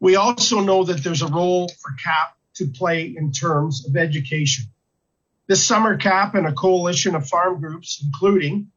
We 0.00 0.16
also 0.16 0.60
know 0.60 0.84
that 0.84 1.04
there's 1.04 1.22
a 1.22 1.28
role 1.28 1.68
for 1.68 1.90
KAP 2.02 2.36
to 2.54 2.66
play 2.66 3.14
in 3.16 3.32
terms 3.32 3.86
of 3.86 3.96
education. 3.96 4.66
This 5.46 5.64
summer, 5.64 5.96
KAP 5.96 6.34
and 6.34 6.46
a 6.46 6.52
coalition 6.52 7.14
of 7.14 7.28
farm 7.28 7.60
groups, 7.60 8.02
including 8.02 8.70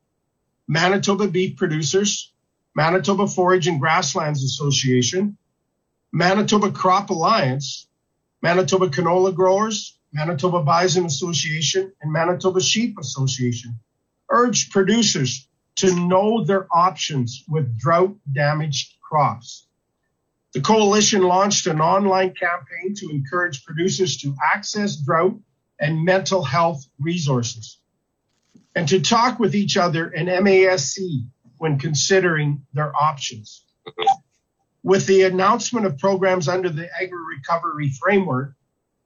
Manitoba 0.68 1.28
Beef 1.28 1.56
Producers, 1.56 2.34
Manitoba 2.76 3.28
Forage 3.28 3.68
and 3.68 3.80
Grasslands 3.80 4.44
Association, 4.44 5.38
Manitoba 6.12 6.72
Crop 6.72 7.10
Alliance, 7.10 7.88
Manitoba 8.42 8.88
Canola 8.88 9.34
Growers, 9.34 9.97
Manitoba 10.18 10.64
Bison 10.64 11.06
Association, 11.06 11.94
and 12.02 12.12
Manitoba 12.12 12.60
Sheep 12.60 12.98
Association 13.00 13.80
urged 14.32 14.72
producers 14.72 15.48
to 15.76 15.94
know 15.94 16.44
their 16.44 16.68
options 16.74 17.44
with 17.48 17.78
drought 17.78 18.16
damaged 18.34 18.96
crops. 19.00 19.68
The 20.54 20.62
coalition 20.62 21.22
launched 21.22 21.68
an 21.68 21.82
online 21.82 22.34
campaign 22.34 22.96
to 22.96 23.10
encourage 23.12 23.64
producers 23.64 24.18
to 24.22 24.36
access 24.44 24.96
drought 24.96 25.40
and 25.80 26.04
mental 26.04 26.44
health 26.44 26.84
resources 27.00 27.78
and 28.76 28.88
to 28.88 29.00
talk 29.00 29.40
with 29.40 29.54
each 29.54 29.78
other 29.78 30.10
in 30.10 30.26
MASC 30.26 30.98
when 31.60 31.78
considering 31.78 32.66
their 32.74 32.92
options. 32.96 33.64
With 34.82 35.06
the 35.06 35.24
announcement 35.24 35.86
of 35.86 36.00
programs 36.00 36.48
under 36.48 36.70
the 36.70 36.90
Agri 37.00 37.38
Recovery 37.38 37.92
Framework, 37.92 38.56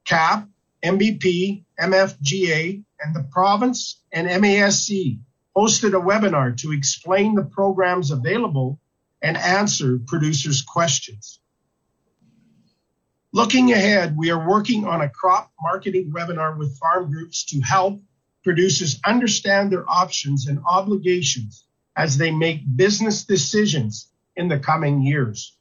KAP, 0.06 0.48
MBP, 0.82 1.64
MFGA, 1.80 2.84
and 3.00 3.14
the 3.14 3.28
province 3.30 4.00
and 4.12 4.28
MASC 4.28 5.20
hosted 5.56 5.94
a 5.94 6.00
webinar 6.00 6.56
to 6.58 6.72
explain 6.72 7.34
the 7.34 7.44
programs 7.44 8.10
available 8.10 8.80
and 9.20 9.36
answer 9.36 10.00
producers' 10.06 10.62
questions. 10.62 11.40
Looking 13.32 13.72
ahead, 13.72 14.16
we 14.16 14.30
are 14.30 14.48
working 14.48 14.84
on 14.84 15.00
a 15.00 15.08
crop 15.08 15.50
marketing 15.60 16.12
webinar 16.14 16.58
with 16.58 16.78
farm 16.78 17.10
groups 17.10 17.44
to 17.46 17.60
help 17.60 18.02
producers 18.44 19.00
understand 19.04 19.70
their 19.70 19.88
options 19.88 20.48
and 20.48 20.58
obligations 20.66 21.64
as 21.96 22.18
they 22.18 22.30
make 22.30 22.60
business 22.76 23.24
decisions 23.24 24.10
in 24.36 24.48
the 24.48 24.58
coming 24.58 25.02
years. 25.02 25.56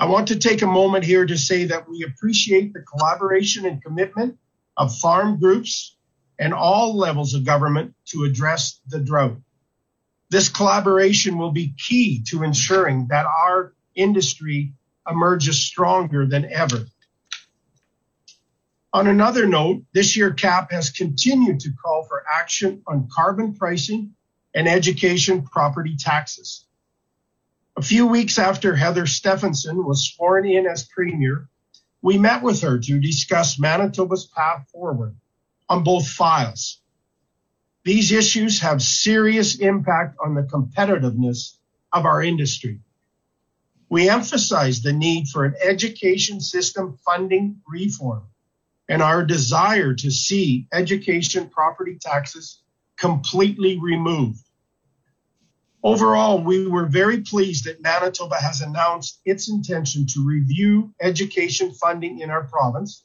I 0.00 0.06
want 0.06 0.28
to 0.28 0.38
take 0.38 0.62
a 0.62 0.66
moment 0.66 1.04
here 1.04 1.26
to 1.26 1.36
say 1.36 1.66
that 1.66 1.86
we 1.86 2.04
appreciate 2.04 2.72
the 2.72 2.80
collaboration 2.80 3.66
and 3.66 3.84
commitment 3.84 4.38
of 4.74 4.96
farm 4.96 5.38
groups 5.38 5.94
and 6.38 6.54
all 6.54 6.96
levels 6.96 7.34
of 7.34 7.44
government 7.44 7.94
to 8.06 8.24
address 8.24 8.80
the 8.88 8.98
drought. 8.98 9.36
This 10.30 10.48
collaboration 10.48 11.36
will 11.36 11.50
be 11.50 11.74
key 11.76 12.24
to 12.28 12.44
ensuring 12.44 13.08
that 13.08 13.26
our 13.26 13.74
industry 13.94 14.72
emerges 15.06 15.62
stronger 15.62 16.24
than 16.24 16.50
ever. 16.50 16.86
On 18.94 19.06
another 19.06 19.46
note, 19.46 19.82
this 19.92 20.16
year 20.16 20.32
KAP 20.32 20.72
has 20.72 20.88
continued 20.88 21.60
to 21.60 21.72
call 21.72 22.04
for 22.04 22.24
action 22.26 22.82
on 22.86 23.10
carbon 23.12 23.52
pricing 23.52 24.14
and 24.54 24.66
education 24.66 25.42
property 25.42 25.94
taxes. 25.98 26.64
A 27.76 27.82
few 27.82 28.06
weeks 28.06 28.38
after 28.38 28.74
Heather 28.74 29.06
Stefanson 29.06 29.84
was 29.84 30.10
sworn 30.10 30.46
in 30.46 30.66
as 30.66 30.84
Premier, 30.84 31.48
we 32.02 32.18
met 32.18 32.42
with 32.42 32.62
her 32.62 32.78
to 32.78 33.00
discuss 33.00 33.58
Manitoba's 33.58 34.26
path 34.26 34.68
forward 34.72 35.16
on 35.68 35.84
both 35.84 36.08
files. 36.08 36.80
These 37.84 38.12
issues 38.12 38.60
have 38.60 38.82
serious 38.82 39.58
impact 39.58 40.16
on 40.22 40.34
the 40.34 40.42
competitiveness 40.42 41.56
of 41.92 42.04
our 42.04 42.22
industry. 42.22 42.80
We 43.88 44.08
emphasize 44.08 44.82
the 44.82 44.92
need 44.92 45.28
for 45.28 45.44
an 45.44 45.54
education 45.62 46.40
system 46.40 46.98
funding 47.04 47.60
reform 47.66 48.24
and 48.88 49.02
our 49.02 49.24
desire 49.24 49.94
to 49.94 50.10
see 50.10 50.66
education 50.72 51.48
property 51.48 51.98
taxes 52.00 52.62
completely 52.96 53.78
removed. 53.78 54.44
Overall, 55.82 56.42
we 56.42 56.66
were 56.66 56.86
very 56.86 57.22
pleased 57.22 57.64
that 57.64 57.80
Manitoba 57.80 58.36
has 58.36 58.60
announced 58.60 59.20
its 59.24 59.48
intention 59.48 60.06
to 60.08 60.24
review 60.24 60.92
education 61.00 61.72
funding 61.72 62.20
in 62.20 62.28
our 62.28 62.44
province, 62.44 63.04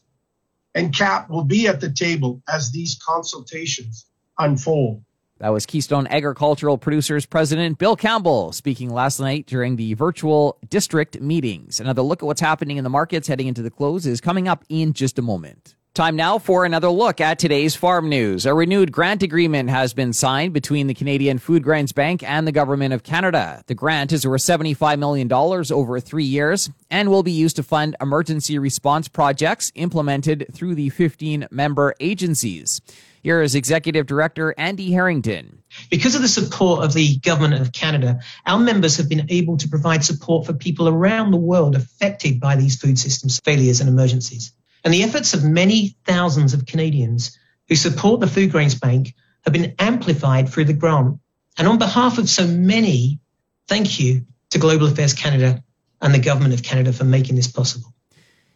and 0.74 0.94
KAP 0.94 1.30
will 1.30 1.46
be 1.46 1.68
at 1.68 1.80
the 1.80 1.90
table 1.90 2.42
as 2.50 2.72
these 2.72 3.00
consultations 3.06 4.08
unfold. 4.38 5.04
That 5.40 5.50
was 5.50 5.66
Keystone 5.66 6.08
Agricultural 6.08 6.78
Producers 6.78 7.26
President 7.26 7.78
Bill 7.78 7.96
Campbell 7.96 8.52
speaking 8.52 8.90
last 8.90 9.20
night 9.20 9.46
during 9.46 9.78
the 9.78 9.94
virtual 9.94 10.58
district 10.70 11.20
meetings. 11.22 11.80
Another 11.80 12.02
look 12.02 12.24
at 12.24 12.26
what's 12.26 12.42
happening 12.42 12.78
in 12.78 12.84
the 12.84 12.90
markets 12.90 13.28
heading 13.28 13.48
into 13.48 13.62
the 13.62 13.72
close 13.72 14.06
is 14.06 14.20
coming 14.20 14.48
up 14.48 14.66
in 14.70 14.94
just 14.94 15.20
a 15.20 15.22
moment. 15.22 15.76
Time 15.96 16.18
now 16.18 16.40
for 16.40 16.66
another 16.66 16.90
look 16.90 17.22
at 17.22 17.40
today's 17.40 17.74
farm 17.74 18.10
news. 18.10 18.46
A 18.46 18.54
renewed 18.54 18.92
grant 18.92 19.24
agreement 19.24 19.70
has 19.70 19.94
been 19.94 20.12
signed 20.12 20.52
between 20.52 20.88
the 20.88 20.94
Canadian 20.94 21.40
Foodgrains 21.40 21.96
Bank 21.96 22.22
and 22.22 22.46
the 22.46 22.52
Government 22.52 22.94
of 22.94 23.04
Canada. 23.04 23.64
The 23.68 23.76
grant 23.76 24.12
is 24.12 24.28
worth 24.28 24.42
$75 24.42 25.00
million 25.00 25.32
over 25.32 26.02
three 26.02 26.26
years 26.26 26.70
and 26.92 27.10
will 27.10 27.24
be 27.24 27.32
used 27.32 27.56
to 27.56 27.64
fund 27.64 27.96
emergency 28.02 28.60
response 28.60 29.08
projects 29.08 29.72
implemented 29.74 30.48
through 30.52 30.76
the 30.76 30.90
15 30.90 31.48
member 31.50 31.96
agencies. 32.02 32.82
Here 33.24 33.42
is 33.42 33.56
Executive 33.56 34.06
Director 34.06 34.54
Andy 34.58 34.92
Harrington. 34.92 35.64
Because 35.90 36.16
of 36.16 36.22
the 36.22 36.28
support 36.28 36.84
of 36.84 36.92
the 36.92 37.20
Government 37.20 37.62
of 37.62 37.72
Canada, 37.72 38.20
our 38.46 38.60
members 38.60 38.98
have 38.98 39.08
been 39.08 39.28
able 39.30 39.56
to 39.56 39.70
provide 39.70 40.04
support 40.04 40.46
for 40.46 40.52
people 40.52 40.90
around 40.90 41.32
the 41.32 41.38
world 41.38 41.74
affected 41.74 42.42
by 42.42 42.58
these 42.58 42.76
food 42.76 43.00
systems 43.00 43.40
failures 43.40 43.80
and 43.80 43.88
emergencies. 43.88 44.52
And 44.86 44.94
the 44.94 45.02
efforts 45.02 45.34
of 45.34 45.44
many 45.44 45.98
thousands 46.06 46.54
of 46.54 46.68
Canadians 46.68 47.38
who 47.68 47.76
support 47.76 48.22
the 48.22 48.28
Foodgrains 48.28 48.80
Bank 48.80 49.16
have 49.44 49.52
been 49.52 49.74
amplified 49.80 50.48
through 50.48 50.66
the 50.66 50.74
grant. 50.74 51.20
And 51.58 51.68
on 51.68 51.80
behalf 51.80 52.20
of 52.20 52.30
so 52.30 52.46
many, 52.46 53.20
thank 53.68 54.00
you 54.00 54.28
to 54.52 54.60
Global 54.60 54.86
Affairs 54.86 55.14
Canada 55.14 55.64
and 56.02 56.14
the 56.14 56.20
Government 56.20 56.54
of 56.54 56.62
Canada 56.62 56.94
for 56.94 57.04
making 57.04 57.36
this 57.36 57.48
possible. 57.48 57.92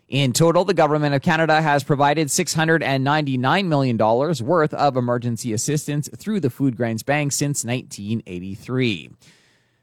In 0.08 0.34
total, 0.34 0.66
the 0.66 0.74
Government 0.76 1.16
of 1.16 1.24
Canada 1.24 1.62
has 1.62 1.84
provided 1.84 2.28
$699 2.28 3.68
million 3.68 3.98
worth 3.98 4.74
of 4.74 4.98
emergency 4.98 5.54
assistance 5.54 6.10
through 6.16 6.40
the 6.42 6.50
Foodgrains 6.50 7.04
Bank 7.04 7.32
since 7.32 7.66
1983. 7.66 9.10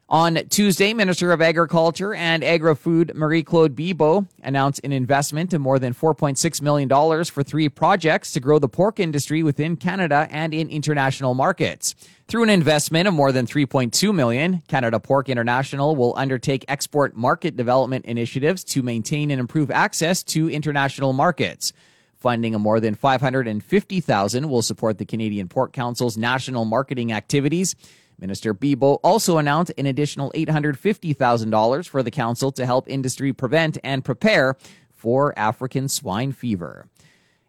On 0.09 0.37
Tuesday, 0.51 0.95
Minister 0.95 1.33
of 1.33 1.43
Agriculture 1.43 2.15
and 2.15 2.45
Agri-Food 2.45 3.17
Marie-Claude 3.17 3.75
Bibeau 3.75 4.29
announced 4.41 4.81
an 4.85 4.93
investment 4.93 5.53
of 5.53 5.61
more 5.61 5.81
than 5.81 5.95
$4.6 5.95 6.63
million 6.63 7.25
for 7.25 7.43
three 7.43 7.69
projects 7.69 8.31
to 8.31 8.39
grow 8.39 8.61
the 8.61 8.69
pork 8.69 9.01
industry 9.01 9.43
within 9.43 9.75
Canada 9.75 10.29
and 10.31 10.55
in 10.55 10.69
international 10.71 11.35
markets. 11.35 11.97
Through 12.29 12.45
an 12.45 12.51
investment 12.51 13.09
of 13.09 13.15
more 13.15 13.33
than 13.33 13.49
3.2 13.49 14.15
million, 14.15 14.63
Canada 14.69 15.01
Pork 15.01 15.29
International 15.29 15.97
will 15.97 16.17
undertake 16.17 16.65
export 16.69 17.17
market 17.17 17.57
development 17.57 18.05
initiatives 18.05 18.63
to 18.63 18.85
maintain 18.85 19.33
and 19.33 19.41
improve 19.41 19.73
access 19.73 20.23
to 20.23 20.49
international 20.49 21.15
markets. 21.15 21.73
Funding 22.17 22.55
of 22.55 22.61
more 22.61 22.79
than 22.79 22.95
550,000 22.95 24.49
will 24.49 24.63
support 24.63 24.99
the 24.99 25.05
Canadian 25.05 25.49
Pork 25.49 25.73
Council's 25.73 26.17
national 26.17 26.65
marketing 26.65 27.13
activities 27.13 27.75
Minister 28.19 28.55
Bibeau 28.55 28.99
also 29.03 29.39
announced 29.39 29.73
an 29.77 29.87
additional 29.87 30.33
$850,000 30.33 31.89
for 31.89 32.03
the 32.03 32.11
council 32.11 32.51
to 32.53 32.67
help 32.67 32.89
industry 32.89 33.33
prevent 33.33 33.79
and 33.85 34.05
prepare 34.05 34.57
for 34.95 35.39
African 35.39 35.89
swine 35.89 36.33
fever. 36.33 36.89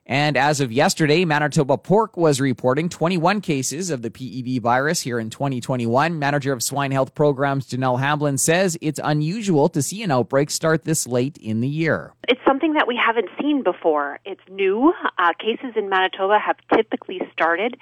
And 0.09 0.37
as 0.37 0.61
of 0.61 0.71
yesterday, 0.71 1.25
Manitoba 1.25 1.77
Pork 1.77 2.15
was 2.15 2.39
reporting 2.39 2.87
21 2.87 3.41
cases 3.41 3.89
of 3.89 4.01
the 4.01 4.09
PED 4.09 4.61
virus 4.61 5.01
here 5.01 5.19
in 5.19 5.29
2021. 5.29 6.17
Manager 6.17 6.53
of 6.53 6.63
Swine 6.63 6.91
Health 6.91 7.13
Programs 7.13 7.67
Janelle 7.67 7.99
Hamblin 7.99 8.37
says 8.37 8.77
it's 8.81 9.01
unusual 9.03 9.67
to 9.67 9.81
see 9.81 10.03
an 10.03 10.11
outbreak 10.11 10.49
start 10.49 10.85
this 10.85 11.07
late 11.07 11.37
in 11.37 11.59
the 11.59 11.67
year. 11.67 12.13
It's 12.29 12.39
something 12.47 12.73
that 12.75 12.87
we 12.87 12.95
haven't 12.95 13.27
seen 13.37 13.63
before. 13.63 14.19
It's 14.23 14.41
new. 14.49 14.93
Uh, 15.17 15.33
cases 15.33 15.73
in 15.75 15.89
Manitoba 15.89 16.39
have 16.39 16.55
typically 16.73 17.19
started 17.33 17.75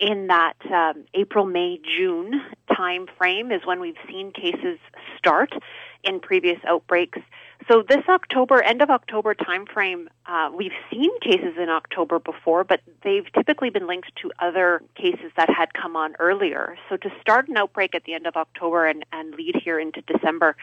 in 0.00 0.28
that 0.28 0.54
um, 0.72 1.04
April, 1.14 1.46
May, 1.46 1.80
June 1.98 2.40
time 2.74 3.06
frame 3.18 3.52
is 3.52 3.60
when 3.64 3.80
we've 3.80 3.96
seen 4.08 4.32
cases 4.32 4.78
start 5.18 5.52
in 6.02 6.20
previous 6.20 6.58
outbreaks. 6.66 7.18
So 7.70 7.82
this 7.88 8.02
October, 8.08 8.62
end 8.62 8.82
of 8.82 8.90
October 8.90 9.34
timeframe, 9.34 10.06
uh, 10.26 10.50
we've 10.54 10.72
seen 10.90 11.10
cases 11.20 11.54
in 11.58 11.70
October 11.70 12.18
before, 12.18 12.62
but 12.62 12.80
they've 13.02 13.24
typically 13.32 13.70
been 13.70 13.86
linked 13.86 14.12
to 14.20 14.30
other 14.38 14.82
cases 14.96 15.32
that 15.36 15.48
had 15.48 15.72
come 15.72 15.96
on 15.96 16.14
earlier. 16.18 16.76
So 16.90 16.98
to 16.98 17.10
start 17.22 17.48
an 17.48 17.56
outbreak 17.56 17.94
at 17.94 18.04
the 18.04 18.12
end 18.12 18.26
of 18.26 18.36
October 18.36 18.84
and, 18.86 19.04
and 19.12 19.34
lead 19.34 19.56
here 19.64 19.78
into 19.78 20.02
December 20.02 20.56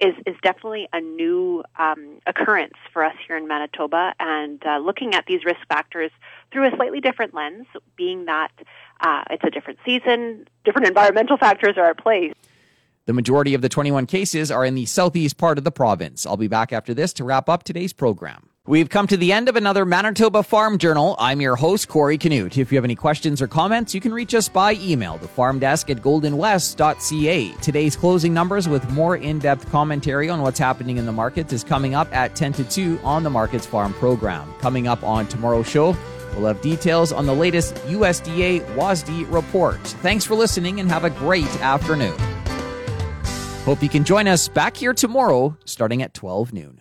is, 0.00 0.14
is 0.26 0.36
definitely 0.42 0.88
a 0.92 1.00
new 1.00 1.62
um, 1.78 2.20
occurrence 2.26 2.74
for 2.92 3.04
us 3.04 3.14
here 3.26 3.36
in 3.36 3.46
Manitoba. 3.46 4.14
And 4.18 4.64
uh, 4.66 4.78
looking 4.78 5.14
at 5.14 5.26
these 5.26 5.44
risk 5.44 5.60
factors 5.68 6.10
through 6.52 6.66
a 6.66 6.76
slightly 6.76 7.00
different 7.00 7.34
lens, 7.34 7.66
being 7.96 8.24
that 8.24 8.52
uh, 9.00 9.24
it's 9.30 9.44
a 9.44 9.50
different 9.50 9.78
season, 9.84 10.46
different 10.64 10.88
environmental 10.88 11.36
factors 11.36 11.76
are 11.76 11.90
at 11.90 11.98
play. 11.98 12.32
The 13.06 13.12
majority 13.12 13.54
of 13.54 13.62
the 13.62 13.68
21 13.68 14.06
cases 14.06 14.50
are 14.50 14.64
in 14.64 14.74
the 14.74 14.86
southeast 14.86 15.36
part 15.36 15.58
of 15.58 15.64
the 15.64 15.72
province. 15.72 16.26
I'll 16.26 16.36
be 16.36 16.48
back 16.48 16.72
after 16.72 16.94
this 16.94 17.12
to 17.14 17.24
wrap 17.24 17.48
up 17.48 17.64
today's 17.64 17.92
program. 17.92 18.49
We've 18.66 18.90
come 18.90 19.06
to 19.06 19.16
the 19.16 19.32
end 19.32 19.48
of 19.48 19.56
another 19.56 19.86
Manitoba 19.86 20.42
Farm 20.42 20.76
Journal. 20.76 21.16
I'm 21.18 21.40
your 21.40 21.56
host, 21.56 21.88
Corey 21.88 22.18
Canute. 22.18 22.58
If 22.58 22.70
you 22.70 22.76
have 22.76 22.84
any 22.84 22.94
questions 22.94 23.40
or 23.40 23.48
comments, 23.48 23.94
you 23.94 24.02
can 24.02 24.12
reach 24.12 24.34
us 24.34 24.50
by 24.50 24.74
email, 24.74 25.16
the 25.16 25.28
farm 25.28 25.58
desk 25.58 25.88
at 25.88 25.96
goldenwest.ca. 26.02 27.52
Today's 27.62 27.96
closing 27.96 28.34
numbers 28.34 28.68
with 28.68 28.88
more 28.90 29.16
in 29.16 29.38
depth 29.38 29.70
commentary 29.70 30.28
on 30.28 30.42
what's 30.42 30.58
happening 30.58 30.98
in 30.98 31.06
the 31.06 31.10
markets 31.10 31.54
is 31.54 31.64
coming 31.64 31.94
up 31.94 32.14
at 32.14 32.36
10 32.36 32.52
to 32.52 32.64
2 32.64 33.00
on 33.02 33.22
the 33.22 33.30
Markets 33.30 33.64
Farm 33.64 33.94
program. 33.94 34.52
Coming 34.60 34.86
up 34.86 35.02
on 35.02 35.26
tomorrow's 35.26 35.66
show, 35.66 35.96
we'll 36.36 36.44
have 36.44 36.60
details 36.60 37.12
on 37.12 37.24
the 37.24 37.34
latest 37.34 37.76
USDA 37.86 38.60
WASDE 38.74 39.32
report. 39.32 39.80
Thanks 39.80 40.26
for 40.26 40.34
listening 40.34 40.80
and 40.80 40.90
have 40.90 41.04
a 41.04 41.10
great 41.10 41.48
afternoon. 41.62 42.14
Hope 43.64 43.82
you 43.82 43.88
can 43.88 44.04
join 44.04 44.28
us 44.28 44.48
back 44.48 44.76
here 44.76 44.92
tomorrow 44.92 45.56
starting 45.64 46.02
at 46.02 46.12
12 46.12 46.52
noon. 46.52 46.79